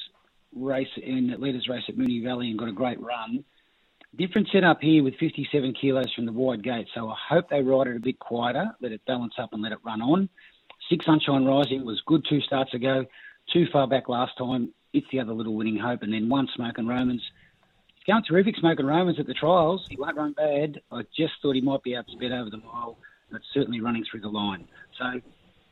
race 0.55 0.89
in 1.01 1.33
leaders 1.39 1.67
race 1.67 1.83
at 1.87 1.97
Moonee 1.97 2.23
Valley 2.23 2.49
and 2.49 2.59
got 2.59 2.67
a 2.67 2.73
great 2.73 2.99
run. 3.01 3.43
Different 4.15 4.49
setup 4.51 4.81
here 4.81 5.03
with 5.03 5.15
57 5.15 5.73
kilos 5.73 6.13
from 6.13 6.25
the 6.25 6.33
wide 6.33 6.63
gate, 6.63 6.87
so 6.93 7.09
I 7.09 7.15
hope 7.29 7.49
they 7.49 7.61
ride 7.61 7.87
it 7.87 7.95
a 7.95 7.99
bit 7.99 8.19
quieter, 8.19 8.75
let 8.81 8.91
it 8.91 9.05
balance 9.05 9.35
up 9.37 9.53
and 9.53 9.61
let 9.61 9.71
it 9.71 9.79
run 9.85 10.01
on. 10.01 10.27
Six 10.89 11.05
Sunshine 11.05 11.45
Rising 11.45 11.85
was 11.85 12.01
good 12.05 12.25
two 12.27 12.41
starts 12.41 12.73
ago, 12.73 13.05
too 13.53 13.67
far 13.71 13.87
back 13.87 14.09
last 14.09 14.37
time. 14.37 14.73
It's 14.91 15.07
the 15.11 15.21
other 15.21 15.31
little 15.31 15.55
winning 15.55 15.77
hope, 15.77 16.01
and 16.01 16.13
then 16.13 16.27
one 16.27 16.49
Smoking 16.53 16.87
Romans. 16.87 17.21
He's 17.95 18.03
going 18.05 18.23
terrific, 18.27 18.57
Smoking 18.57 18.85
Romans 18.85 19.17
at 19.17 19.27
the 19.27 19.33
trials. 19.33 19.85
He 19.89 19.95
won't 19.95 20.17
run 20.17 20.33
bad. 20.33 20.81
I 20.91 21.03
just 21.15 21.33
thought 21.41 21.55
he 21.55 21.61
might 21.61 21.83
be 21.83 21.93
able 21.93 22.11
to 22.11 22.17
bet 22.17 22.33
over 22.33 22.49
the 22.49 22.57
mile, 22.57 22.97
but 23.31 23.41
certainly 23.53 23.79
running 23.79 24.03
through 24.03 24.21
the 24.21 24.29
line. 24.29 24.67
So 24.97 25.21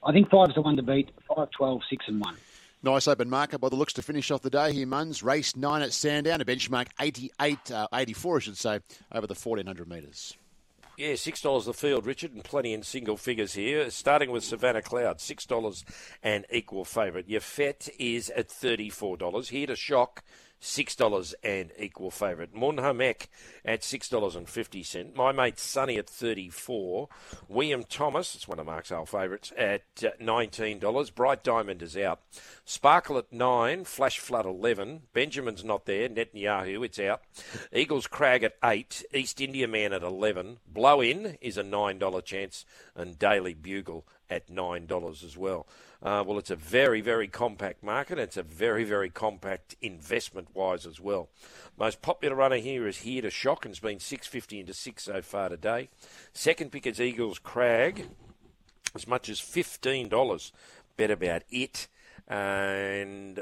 I 0.03 0.11
think 0.13 0.29
five's 0.29 0.55
the 0.55 0.61
one 0.61 0.77
to 0.77 0.83
beat. 0.83 1.09
Five, 1.27 1.51
twelve, 1.51 1.81
six, 1.89 2.05
and 2.07 2.21
one. 2.21 2.37
Nice 2.81 3.09
open 3.09 3.29
marker 3.29 3.57
by 3.57 3.67
the 3.67 3.75
looks 3.75 3.91
to 3.93 4.01
finish 4.01 4.31
off 4.31 4.41
the 4.41 4.49
day 4.49 4.71
here, 4.71 4.87
Muns. 4.87 5.21
Race 5.21 5.53
9 5.53 5.81
at 5.81 5.91
Sandown, 5.91 6.39
a 6.39 6.45
benchmark 6.45 6.87
88, 6.97 7.71
uh, 7.71 7.87
84, 7.93 8.37
I 8.37 8.39
should 8.39 8.57
say, 8.57 8.79
over 9.11 9.27
the 9.27 9.33
1400 9.33 9.85
metres. 9.89 10.37
Yeah, 10.95 11.15
six 11.15 11.41
dollars 11.41 11.63
the 11.65 11.73
field, 11.73 12.05
Richard, 12.05 12.33
and 12.33 12.43
plenty 12.43 12.73
in 12.73 12.83
single 12.83 13.15
figures 13.15 13.53
here. 13.53 13.89
Starting 13.89 14.31
with 14.31 14.43
Savannah 14.43 14.81
Cloud, 14.81 15.21
six 15.21 15.45
dollars 15.45 15.85
and 16.21 16.45
equal 16.51 16.83
favourite. 16.83 17.29
Your 17.29 17.39
fet 17.39 17.87
is 17.97 18.29
at 18.31 18.49
thirty-four 18.51 19.15
dollars. 19.15 19.47
Here 19.47 19.67
to 19.67 19.77
shock, 19.77 20.25
six 20.59 20.95
dollars 20.95 21.33
and 21.43 21.71
equal 21.77 22.11
favourite. 22.11 22.53
Munhamek 22.53 23.27
at 23.63 23.83
six 23.83 24.09
dollars 24.09 24.35
and 24.35 24.47
fifty 24.47 24.83
cent. 24.83 25.15
My 25.15 25.31
mate 25.31 25.59
Sonny 25.59 25.97
at 25.97 26.09
thirty-four. 26.09 27.09
William 27.47 27.83
Thomas, 27.83 28.35
it's 28.35 28.47
one 28.47 28.59
of 28.59 28.65
Mark's 28.65 28.91
old 28.91 29.09
favourites, 29.09 29.53
at 29.57 29.83
uh, 30.03 30.09
nineteen 30.19 30.79
dollars. 30.79 31.09
Bright 31.09 31.43
Diamond 31.43 31.81
is 31.81 31.97
out. 31.97 32.19
Sparkle 32.65 33.17
at 33.17 33.31
nine. 33.31 33.83
Flash 33.83 34.19
Flood 34.19 34.45
eleven. 34.45 35.03
Benjamin's 35.13 35.63
not 35.63 35.85
there. 35.85 36.09
Netanyahu, 36.09 36.85
it's 36.85 36.99
out. 36.99 37.21
Eagles 37.73 38.07
Crag 38.07 38.43
at 38.43 38.57
eight. 38.63 39.03
East 39.13 39.41
India 39.41 39.67
Man 39.67 39.93
at 39.93 40.03
eleven. 40.03 40.57
Blow 40.67 41.01
In 41.01 41.37
is 41.41 41.57
a 41.57 41.63
nine 41.63 41.97
dollar 41.97 42.21
chance, 42.21 42.65
and 42.95 43.17
Daily 43.17 43.53
Bugle 43.53 44.05
at 44.29 44.49
nine 44.49 44.85
dollars 44.85 45.23
as 45.23 45.37
well. 45.37 45.67
Uh, 46.01 46.23
well, 46.25 46.37
it's 46.37 46.49
a 46.49 46.55
very, 46.55 47.01
very 47.01 47.27
compact 47.27 47.83
market. 47.83 48.17
It's 48.17 48.37
a 48.37 48.43
very, 48.43 48.85
very 48.85 49.09
compact 49.09 49.75
investment 49.81 50.47
wise 50.53 50.85
as 50.85 50.99
well. 50.99 51.29
Most 51.77 52.01
popular 52.01 52.35
runner 52.35 52.57
here 52.57 52.87
is 52.87 52.99
Here 52.99 53.21
to 53.21 53.29
Shock 53.29 53.65
and 53.65 53.73
it's 53.73 53.81
been 53.81 53.99
650 53.99 54.61
into 54.61 54.73
6 54.73 55.03
so 55.03 55.21
far 55.21 55.49
today. 55.49 55.89
Second 56.31 56.71
pick 56.71 56.87
is 56.87 57.01
Eagles 57.01 57.37
Crag, 57.37 58.07
as 58.95 59.07
much 59.07 59.27
as 59.27 59.41
$15. 59.41 60.51
Bet 60.95 61.11
about 61.11 61.43
it. 61.51 61.87
And 62.27 63.41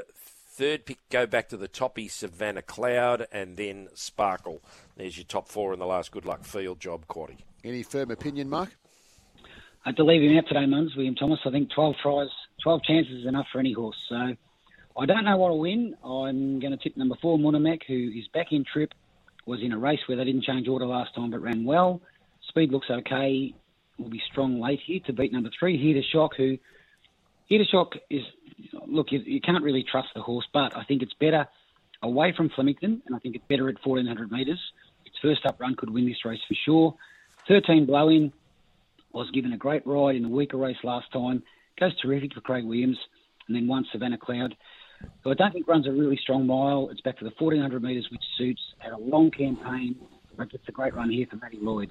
third 0.58 0.84
pick, 0.84 0.98
go 1.10 1.26
back 1.26 1.48
to 1.50 1.56
the 1.56 1.68
toppy 1.68 2.08
Savannah 2.08 2.62
Cloud 2.62 3.28
and 3.30 3.56
then 3.56 3.88
Sparkle. 3.94 4.60
There's 4.96 5.16
your 5.16 5.26
top 5.26 5.48
four 5.48 5.72
in 5.72 5.78
the 5.78 5.86
last 5.86 6.10
good 6.10 6.26
luck 6.26 6.42
field 6.42 6.80
job, 6.80 7.06
Quaddy. 7.06 7.38
Any 7.62 7.84
firm 7.84 8.10
opinion, 8.10 8.48
Mark? 8.48 8.76
I 9.84 9.90
had 9.90 9.96
to 9.96 10.04
leave 10.04 10.28
him 10.28 10.36
out 10.36 10.48
today, 10.48 10.66
Muns, 10.66 10.96
William 10.96 11.14
Thomas. 11.14 11.38
I 11.46 11.50
think 11.50 11.70
12 11.70 11.94
tries, 12.02 12.28
12 12.62 12.82
chances 12.82 13.20
is 13.20 13.26
enough 13.26 13.46
for 13.52 13.58
any 13.58 13.72
horse. 13.72 13.96
So 14.08 14.36
I 14.98 15.06
don't 15.06 15.24
know 15.24 15.36
what 15.36 15.50
will 15.50 15.60
win. 15.60 15.96
I'm 16.04 16.60
going 16.60 16.72
to 16.72 16.76
tip 16.76 16.96
number 16.96 17.16
four, 17.20 17.38
Munhamek, 17.38 17.82
who 17.86 18.10
is 18.16 18.26
back 18.28 18.48
in 18.50 18.64
trip, 18.64 18.92
was 19.46 19.62
in 19.62 19.72
a 19.72 19.78
race 19.78 20.00
where 20.06 20.16
they 20.16 20.24
didn't 20.24 20.44
change 20.44 20.68
order 20.68 20.86
last 20.86 21.14
time 21.14 21.30
but 21.30 21.40
ran 21.40 21.64
well. 21.64 22.00
Speed 22.48 22.70
looks 22.70 22.88
okay. 22.90 23.54
Will 23.98 24.10
be 24.10 24.22
strong 24.30 24.60
late 24.60 24.80
here 24.84 25.00
to 25.06 25.12
beat 25.12 25.32
number 25.32 25.50
three, 25.58 25.76
Here 25.76 25.94
to 25.94 26.02
Shock, 26.02 26.36
who 26.36 26.58
Here 27.46 27.58
to 27.58 27.64
Shock 27.64 27.94
is, 28.10 28.22
look, 28.86 29.10
you, 29.10 29.20
you 29.20 29.40
can't 29.40 29.64
really 29.64 29.84
trust 29.90 30.08
the 30.14 30.22
horse, 30.22 30.46
but 30.52 30.76
I 30.76 30.84
think 30.84 31.02
it's 31.02 31.14
better 31.14 31.46
away 32.02 32.32
from 32.36 32.48
Flemington, 32.50 33.02
and 33.06 33.16
I 33.16 33.18
think 33.18 33.34
it's 33.34 33.44
better 33.48 33.68
at 33.68 33.84
1400 33.84 34.30
metres. 34.30 34.60
Its 35.04 35.16
first 35.20 35.44
up 35.46 35.60
run 35.60 35.74
could 35.74 35.90
win 35.90 36.06
this 36.06 36.24
race 36.24 36.40
for 36.46 36.54
sure. 36.64 36.94
13 37.48 37.86
blow 37.86 38.08
in 38.08 38.32
was 39.12 39.30
given 39.30 39.52
a 39.52 39.56
great 39.56 39.86
ride 39.86 40.14
in 40.14 40.22
the 40.22 40.28
weaker 40.28 40.56
race 40.56 40.76
last 40.84 41.10
time. 41.12 41.42
Goes 41.78 41.96
terrific 42.00 42.34
for 42.34 42.40
Craig 42.40 42.64
Williams, 42.64 42.98
and 43.46 43.56
then 43.56 43.66
one 43.66 43.86
Savannah 43.92 44.18
Cloud. 44.18 44.56
So 45.22 45.30
I 45.30 45.34
don't 45.34 45.52
think 45.52 45.68
runs 45.68 45.86
a 45.86 45.92
really 45.92 46.16
strong 46.16 46.46
mile. 46.46 46.88
It's 46.90 47.00
back 47.00 47.18
to 47.18 47.24
the 47.24 47.32
1400 47.38 47.82
metres, 47.82 48.08
which 48.10 48.22
suits. 48.36 48.60
Had 48.78 48.92
a 48.92 48.98
long 48.98 49.30
campaign, 49.30 49.94
but 50.36 50.48
it's 50.52 50.68
a 50.68 50.72
great 50.72 50.94
run 50.94 51.10
here 51.10 51.26
for 51.30 51.36
Matty 51.36 51.58
Lloyd. 51.60 51.90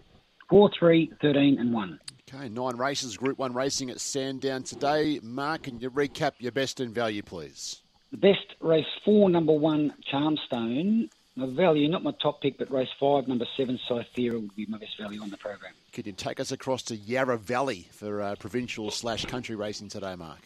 4, 0.50 0.69
3, 0.78 1.12
13, 1.21 1.58
and 1.60 1.73
1. 1.73 2.00
Okay, 2.30 2.50
nine 2.50 2.76
races, 2.76 3.15
Group 3.15 3.38
1 3.38 3.54
racing 3.54 3.89
at 3.89 4.02
Sandown 4.02 4.63
today. 4.63 5.19
Mark, 5.23 5.63
can 5.63 5.80
you 5.80 5.89
recap 5.89 6.34
your 6.39 6.52
best 6.52 6.82
in 6.82 6.93
value, 6.93 7.21
please? 7.21 7.82
The 8.12 8.17
best 8.17 8.56
race 8.62 8.86
four, 9.04 9.30
number 9.30 9.54
one, 9.54 9.93
Charmstone. 10.12 11.10
My 11.38 11.45
value, 11.45 11.88
not 11.88 12.02
my 12.02 12.13
top 12.19 12.41
pick, 12.41 12.58
but 12.58 12.71
race 12.71 12.89
five, 13.00 13.28
number 13.28 13.45
seven, 13.56 13.80
Cythera 13.88 14.41
would 14.41 14.56
be 14.56 14.65
my 14.65 14.80
best 14.80 14.97
value 15.00 15.21
on 15.21 15.30
the 15.30 15.38
program. 15.38 15.71
Can 15.93 16.06
you 16.06 16.13
take 16.13 16.39
us 16.39 16.52
across 16.52 16.82
to 16.84 16.95
Yarra 16.95 17.38
Valley 17.38 17.88
for 17.91 18.23
uh, 18.23 18.36
provincial 18.39 18.89
slash 18.89 19.23
country 19.26 19.56
racing 19.56 19.89
today, 19.89 20.15
Mark? 20.15 20.39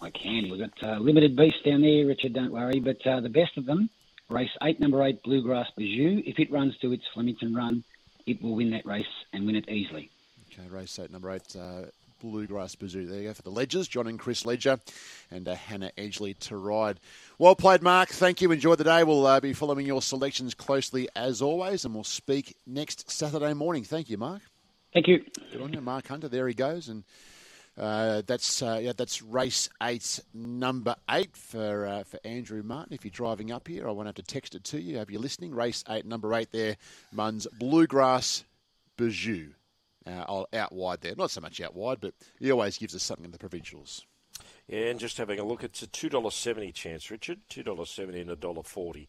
I 0.00 0.08
can. 0.08 0.48
We've 0.50 0.58
got 0.58 0.82
uh, 0.82 0.98
limited 0.98 1.36
beasts 1.36 1.60
down 1.62 1.82
there, 1.82 2.06
Richard. 2.06 2.32
Don't 2.32 2.52
worry. 2.52 2.80
But 2.80 3.06
uh, 3.06 3.20
the 3.20 3.28
best 3.28 3.58
of 3.58 3.66
them, 3.66 3.90
race 4.30 4.48
eight, 4.62 4.80
number 4.80 5.02
eight, 5.04 5.22
Bluegrass 5.22 5.70
Bijou. 5.76 6.22
If 6.24 6.38
it 6.38 6.50
runs 6.50 6.74
to 6.78 6.90
its 6.92 7.04
Flemington 7.12 7.54
run, 7.54 7.84
it 8.26 8.42
will 8.42 8.54
win 8.54 8.70
that 8.70 8.86
race 8.86 9.04
and 9.34 9.44
win 9.44 9.56
it 9.56 9.68
easily. 9.68 10.10
Okay, 10.54 10.66
race 10.70 10.98
eight, 10.98 11.12
number 11.12 11.30
eight, 11.32 11.54
uh, 11.54 11.82
Bluegrass 12.20 12.74
Bazoo. 12.74 13.06
There 13.06 13.20
you 13.20 13.28
go 13.28 13.34
for 13.34 13.42
the 13.42 13.50
Ledgers, 13.50 13.88
John 13.88 14.06
and 14.06 14.18
Chris 14.18 14.46
Ledger, 14.46 14.78
and 15.30 15.48
uh, 15.48 15.54
Hannah 15.54 15.92
Edgley 15.98 16.38
to 16.40 16.56
ride. 16.56 17.00
Well 17.38 17.56
played, 17.56 17.82
Mark. 17.82 18.10
Thank 18.10 18.40
you. 18.40 18.52
Enjoy 18.52 18.74
the 18.74 18.84
day. 18.84 19.02
We'll 19.04 19.26
uh, 19.26 19.40
be 19.40 19.52
following 19.52 19.86
your 19.86 20.02
selections 20.02 20.54
closely 20.54 21.08
as 21.16 21.42
always, 21.42 21.84
and 21.84 21.94
we'll 21.94 22.04
speak 22.04 22.56
next 22.66 23.10
Saturday 23.10 23.54
morning. 23.54 23.84
Thank 23.84 24.10
you, 24.10 24.18
Mark. 24.18 24.42
Thank 24.92 25.08
you. 25.08 25.24
Good 25.52 25.60
on 25.60 25.72
you, 25.72 25.80
Mark 25.80 26.08
Hunter. 26.08 26.28
There 26.28 26.48
he 26.48 26.54
goes, 26.54 26.88
and 26.88 27.04
uh, 27.78 28.22
that's 28.26 28.60
uh, 28.62 28.80
yeah, 28.82 28.92
that's 28.96 29.22
race 29.22 29.68
eight, 29.82 30.20
number 30.34 30.96
eight 31.08 31.36
for 31.36 31.86
uh, 31.86 32.04
for 32.04 32.18
Andrew 32.24 32.62
Martin. 32.62 32.92
If 32.92 33.04
you're 33.04 33.10
driving 33.10 33.52
up 33.52 33.68
here, 33.68 33.88
I 33.88 33.92
won't 33.92 34.06
have 34.06 34.16
to 34.16 34.22
text 34.22 34.54
it 34.54 34.64
to 34.64 34.80
you. 34.80 34.98
If 34.98 35.10
you're 35.10 35.20
listening, 35.20 35.54
race 35.54 35.84
eight, 35.88 36.04
number 36.04 36.34
eight 36.34 36.50
there, 36.52 36.76
Mun's 37.12 37.46
Bluegrass 37.58 38.44
Bijou. 38.96 39.50
Uh, 40.06 40.44
out 40.54 40.72
wide 40.72 41.02
there, 41.02 41.14
not 41.14 41.30
so 41.30 41.42
much 41.42 41.60
out 41.60 41.74
wide, 41.74 41.98
but 42.00 42.14
he 42.38 42.50
always 42.50 42.78
gives 42.78 42.94
us 42.94 43.02
something 43.02 43.26
in 43.26 43.32
the 43.32 43.38
provincials. 43.38 44.06
Yeah, 44.66 44.86
and 44.86 44.98
just 44.98 45.18
having 45.18 45.38
a 45.38 45.44
look, 45.44 45.62
it's 45.62 45.82
a 45.82 45.86
two 45.86 46.08
dollar 46.08 46.30
seventy 46.30 46.72
chance, 46.72 47.10
Richard. 47.10 47.40
Two 47.50 47.62
dollar 47.62 47.84
seventy 47.84 48.20
and 48.20 48.30
a 48.30 48.36
dollar 48.36 48.62
forty. 48.62 49.08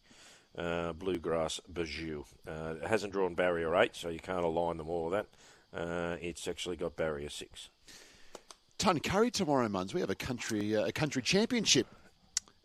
Uh, 0.56 0.92
bluegrass 0.92 1.60
Bijou. 1.72 2.24
Uh, 2.46 2.74
it 2.82 2.86
hasn't 2.86 3.14
drawn 3.14 3.34
barrier 3.34 3.74
eight, 3.76 3.96
so 3.96 4.10
you 4.10 4.18
can't 4.18 4.44
align 4.44 4.76
them 4.76 4.90
all 4.90 5.06
of 5.06 5.12
that. 5.12 5.26
Uh, 5.74 6.16
it's 6.20 6.46
actually 6.46 6.76
got 6.76 6.94
barrier 6.94 7.30
six. 7.30 7.70
Tuncurry 8.78 9.32
tomorrow, 9.32 9.68
Muns. 9.68 9.94
We 9.94 10.00
have 10.00 10.10
a 10.10 10.14
country 10.14 10.76
uh, 10.76 10.84
a 10.84 10.92
country 10.92 11.22
championship. 11.22 11.86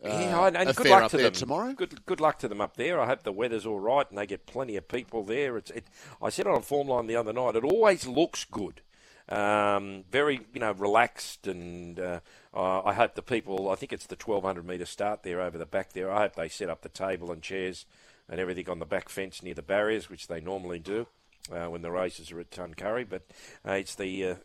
Uh, 0.04 0.10
yeah, 0.10 0.48
and 0.54 0.76
good 0.76 0.88
luck 0.88 1.10
to 1.12 1.18
them 1.18 1.34
tomorrow. 1.34 1.74
Good, 1.74 2.06
good 2.06 2.22
luck 2.22 2.38
to 2.40 2.48
them 2.48 2.62
up 2.62 2.78
there. 2.78 3.00
I 3.00 3.08
hope 3.08 3.24
the 3.24 3.32
weather's 3.32 3.66
all 3.66 3.80
right 3.80 4.08
and 4.10 4.18
they 4.18 4.28
get 4.28 4.46
plenty 4.46 4.76
of 4.76 4.88
people 4.88 5.24
there. 5.24 5.58
It's, 5.58 5.72
it, 5.72 5.86
I 6.22 6.30
said 6.30 6.46
on 6.46 6.56
a 6.56 6.62
form 6.62 6.88
line 6.88 7.08
the 7.08 7.16
other 7.16 7.34
night. 7.34 7.56
It 7.56 7.64
always 7.64 8.06
looks 8.06 8.46
good. 8.46 8.82
Um, 9.30 10.06
very, 10.10 10.42
you 10.54 10.62
know, 10.62 10.72
relaxed, 10.72 11.48
and 11.48 12.00
uh, 12.00 12.20
I 12.54 12.94
hope 12.94 13.16
the 13.16 13.22
people. 13.22 13.70
I 13.70 13.76
think 13.76 13.92
it's 13.92 14.06
the 14.06 14.16
1200 14.16 14.66
metre 14.66 14.86
start 14.86 15.24
there 15.24 15.42
over 15.42 15.58
the 15.58 15.66
back 15.66 15.92
there. 15.92 16.10
I 16.10 16.22
hope 16.22 16.36
they 16.36 16.48
set 16.48 16.70
up 16.70 16.82
the 16.82 16.90
table 16.90 17.32
and 17.32 17.42
chairs 17.42 17.86
and 18.30 18.40
everything 18.40 18.70
on 18.70 18.80
the 18.80 18.86
back 18.86 19.10
fence 19.10 19.44
near 19.44 19.54
the 19.54 19.62
barriers, 19.62 20.10
which 20.10 20.28
they 20.28 20.40
normally 20.40 20.80
do. 20.80 21.08
Uh, 21.52 21.70
when 21.70 21.82
the 21.82 21.92
races 21.92 22.30
are 22.34 22.42
at 22.42 22.52
Tuncurry, 22.52 23.06
but 23.10 23.22
uh, 23.66 23.72
it's 23.72 23.96
the 23.96 24.26
uh, 24.26 24.36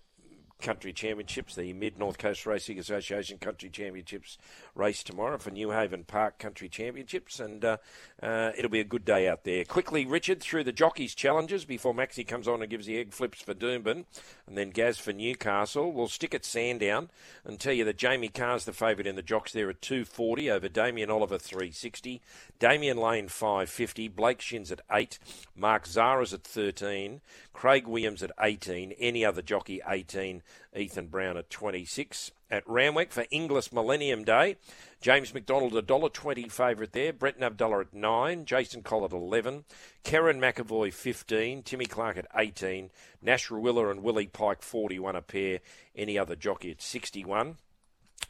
Country 0.61 0.93
Championships, 0.93 1.57
the 1.57 1.73
Mid 1.73 1.99
North 1.99 2.17
Coast 2.17 2.47
Racing 2.47 2.79
Association 2.79 3.38
Country 3.38 3.69
Championships 3.69 4.38
race 4.75 5.03
tomorrow 5.03 5.39
for 5.39 5.51
Newhaven 5.51 6.07
Park 6.07 6.39
Country 6.39 6.69
Championships, 6.69 7.39
and 7.39 7.65
uh, 7.65 7.77
uh, 8.23 8.53
it'll 8.57 8.71
be 8.71 8.81
a 8.81 8.85
good 8.85 9.05
day 9.05 9.29
out 9.29 9.45
there. 9.45 9.65
Quickly, 9.65 10.07
Richard, 10.07 10.41
through 10.41 10.65
the 10.65 10.73
jockeys' 10.73 11.15
challenges 11.15 11.65
before 11.65 11.95
Maxi 11.95 12.27
comes 12.27 12.49
on 12.49 12.63
and 12.63 12.71
gives 12.71 12.87
the 12.87 12.99
egg 12.99 13.13
flips 13.13 13.43
for 13.43 13.55
Doomben, 13.55 14.05
and 14.47 14.57
then 14.57 14.71
Gaz 14.71 14.99
for 14.99 15.13
Newcastle. 15.13 15.93
We'll 15.93 16.09
stick 16.09 16.35
at 16.35 16.45
Sandown 16.45 17.11
and 17.45 17.61
tell 17.61 17.73
you 17.73 17.85
that 17.85 17.99
Jamie 17.99 18.29
Kah's 18.29 18.65
the 18.65 18.73
favourite 18.73 19.07
in 19.07 19.17
the 19.17 19.23
jocks 19.23 19.53
there 19.53 19.69
at 19.69 19.83
240 19.83 20.51
over 20.51 20.69
Damien 20.69 21.11
Oliver 21.11 21.39
360, 21.39 22.23
Damian 22.59 22.97
Lane 22.97 23.29
550, 23.29 24.09
Blake 24.09 24.41
Shinn's 24.41 24.73
at 24.73 24.81
8, 24.91 25.19
Mark 25.55 25.87
Zahra's 25.87 26.33
at 26.33 26.45
13, 26.45 27.21
Craig 27.53 27.87
Williams 27.87 28.23
at 28.23 28.33
18, 28.41 28.93
any 28.93 29.25
other 29.25 29.43
jockey 29.43 29.83
18, 29.87 30.43
Ethan 30.75 31.07
Brown 31.09 31.37
at 31.37 31.51
26. 31.51 32.31
At 32.53 32.69
Randwick 32.69 33.12
for 33.12 33.25
Inglis 33.31 33.73
Millennium 33.73 34.25
Day, 34.25 34.57
James 35.01 35.33
McDonald 35.33 35.75
a 35.75 35.81
dollar 35.81 36.11
twenty 36.11 36.51
favourite 36.51 36.93
there. 36.93 37.11
Breton 37.11 37.43
Abdullah 37.43 37.81
at 37.81 37.95
nine, 37.95 38.45
Jason 38.45 38.83
Collett 38.83 39.12
eleven, 39.12 39.65
Kerrin 40.05 40.38
McEvoy 40.38 40.93
fifteen, 40.93 41.62
Timmy 41.62 41.87
Clark 41.87 42.19
at 42.19 42.27
eighteen, 42.37 42.91
Nash 43.23 43.49
Rawiller 43.49 43.91
and 43.91 44.03
Willie 44.03 44.27
Pike 44.27 44.61
forty 44.61 44.99
one 44.99 45.17
a 45.17 45.23
pair. 45.23 45.61
Any 45.97 46.19
other 46.19 46.37
jockey 46.37 46.73
at 46.73 46.83
sixty 46.83 47.25
one. 47.25 47.57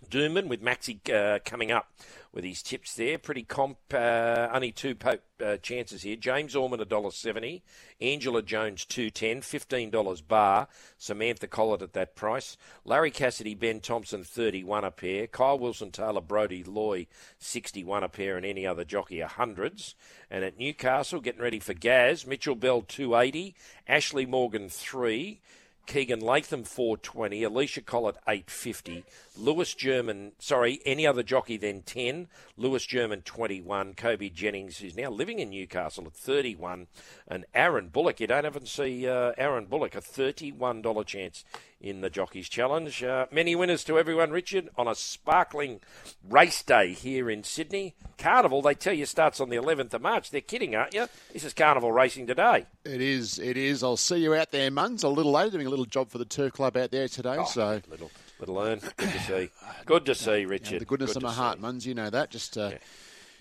Doomben 0.09 0.47
with 0.47 0.63
Maxi 0.63 1.01
uh, 1.11 1.41
coming 1.45 1.73
up 1.73 1.93
with 2.33 2.45
his 2.45 2.63
tips 2.63 2.95
there. 2.95 3.19
Pretty 3.19 3.43
comp. 3.43 3.79
Uh, 3.93 4.49
only 4.53 4.73
two 4.73 4.95
po- 4.95 5.19
uh, 5.45 5.57
chances 5.59 6.03
here. 6.03 6.17
James 6.17 6.57
Orman 6.57 6.81
a 6.81 6.85
dollar 6.85 7.11
seventy. 7.11 7.63
Angela 8.01 8.43
Jones 8.43 8.85
two 8.85 9.11
ten. 9.11 9.43
Fifteen 9.43 9.91
dollars 9.91 10.21
bar. 10.21 10.69
Samantha 10.97 11.47
Collett 11.47 11.83
at 11.83 11.93
that 11.93 12.17
price. 12.17 12.57
Larry 12.85 13.11
Cassidy, 13.11 13.55
Ben 13.55 13.81
Thompson 13.81 14.25
thirty 14.25 14.65
one 14.65 14.85
a 14.85 14.91
pair. 14.91 15.27
Kyle 15.27 15.59
Wilson, 15.59 15.91
Taylor 15.91 16.21
Brody, 16.21 16.65
Loy 16.65 17.07
sixty 17.39 17.85
one 17.85 18.03
a 18.03 18.09
pair, 18.09 18.37
and 18.37 18.47
any 18.47 18.67
other 18.67 18.85
jockey 18.85 19.21
a 19.21 19.29
hundreds. 19.29 19.95
And 20.31 20.45
at 20.45 20.59
Newcastle, 20.59 21.21
getting 21.21 21.43
ready 21.43 21.61
for 21.61 21.75
Gaz. 21.75 22.27
Mitchell 22.27 22.55
Bell 22.55 22.83
two 22.83 23.15
eighty. 23.15 23.55
Ashley 23.87 24.27
Morgan 24.27 24.69
three. 24.69 25.41
Keegan 25.87 26.21
Latham 26.21 26.65
420, 26.65 27.43
Alicia 27.43 27.83
Collett 27.83 28.17
850, 28.27 29.05
Lewis 29.37 29.75
German, 29.75 30.33
sorry, 30.39 30.81
any 30.87 31.07
other 31.07 31.23
jockey 31.23 31.57
then 31.57 31.83
10, 31.83 32.29
Lewis 32.57 32.87
German 32.87 33.23
21, 33.23 33.95
Koby 33.95 34.33
Jennings, 34.33 34.79
who's 34.79 34.97
now 34.97 35.11
living 35.11 35.39
in 35.39 35.51
Newcastle 35.51 36.07
at 36.07 36.15
31, 36.15 36.87
and 37.27 37.45
Aaron 37.55 37.89
Bullock. 37.89 38.21
You 38.21 38.27
don't 38.29 38.47
often 38.47 38.67
see 38.67 39.09
uh, 39.09 39.33
Aaron 39.37 39.67
Bullock, 39.67 39.95
a 39.95 40.01
$31 40.01 41.07
chance 41.07 41.45
in 41.83 42.01
the 42.01 42.09
Jockeys 42.09 42.49
Challenge. 42.49 43.03
Uh, 43.03 43.27
many 43.33 43.57
winners 43.57 43.83
to 43.85 43.99
everyone, 43.99 44.31
Richard, 44.31 44.71
on 44.79 44.87
a 44.87 44.95
sparkling 44.95 45.81
race 46.29 46.63
day 46.63 46.93
here 46.93 47.29
in 47.29 47.43
Sydney. 47.43 47.95
Carnival, 48.17 48.63
they 48.63 48.75
tell 48.75 48.93
you, 48.95 49.05
starts 49.05 49.41
on 49.41 49.49
the 49.51 49.57
11th 49.57 49.93
of 49.93 50.01
March. 50.01 50.31
They're 50.31 50.41
kidding, 50.41 50.77
aren't 50.77 50.95
you? 50.95 51.09
This 51.33 51.43
is 51.45 51.53
Carnival 51.53 51.91
racing 51.91 52.29
today. 52.29 52.67
It 52.85 53.01
is, 53.01 53.39
it 53.41 53.57
is. 53.57 53.83
I'll 53.83 53.97
see 53.97 54.19
you 54.19 54.33
out 54.35 54.53
there, 54.53 54.71
Muns, 54.71 55.03
a 55.03 55.09
little 55.09 55.33
later, 55.33 55.51
doing 55.51 55.67
a 55.67 55.71
little 55.71 55.85
job 55.85 56.09
for 56.09 56.19
the 56.19 56.25
Turf 56.25 56.53
Club 56.53 56.77
out 56.77 56.93
there 56.93 57.09
today. 57.09 57.37
Oh, 57.39 57.45
so 57.45 57.81
little, 57.91 58.11
little 58.39 58.59
earn. 58.61 58.79
Good 58.97 59.11
to 59.13 59.19
see. 59.21 59.51
Good 59.85 60.07
to 60.07 60.15
see, 60.15 60.45
Richard. 60.47 60.75
Yeah, 60.75 60.79
the 60.79 60.85
goodness 60.85 61.11
Good 61.15 61.17
of 61.19 61.23
my 61.25 61.33
heart, 61.33 61.59
see. 61.59 61.65
Muns, 61.65 61.85
you 61.85 61.95
know 61.95 62.11
that. 62.11 62.31
Just, 62.31 62.57
uh, 62.57 62.71
Yeah. 62.73 62.79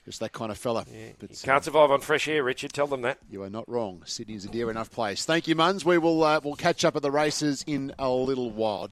Just 0.05 0.19
that 0.19 0.31
kind 0.31 0.51
of 0.51 0.57
fella. 0.57 0.85
You 0.91 1.13
But, 1.19 1.31
uh, 1.31 1.35
can't 1.43 1.63
survive 1.63 1.91
on 1.91 2.01
fresh 2.01 2.27
air, 2.27 2.43
Richard. 2.43 2.73
Tell 2.73 2.87
them 2.87 3.01
that. 3.01 3.19
You 3.29 3.43
are 3.43 3.49
not 3.49 3.67
wrong. 3.69 4.01
Sydney's 4.05 4.45
a 4.45 4.49
dear 4.49 4.71
enough 4.71 4.89
place. 4.89 5.25
Thank 5.25 5.47
you, 5.47 5.55
Muns. 5.55 5.85
We 5.85 5.97
will 5.97 6.23
uh, 6.23 6.39
we'll 6.43 6.55
catch 6.55 6.83
up 6.83 6.95
at 6.95 7.01
the 7.01 7.11
races 7.11 7.63
in 7.67 7.93
a 7.99 8.09
little 8.09 8.49
while. 8.49 8.87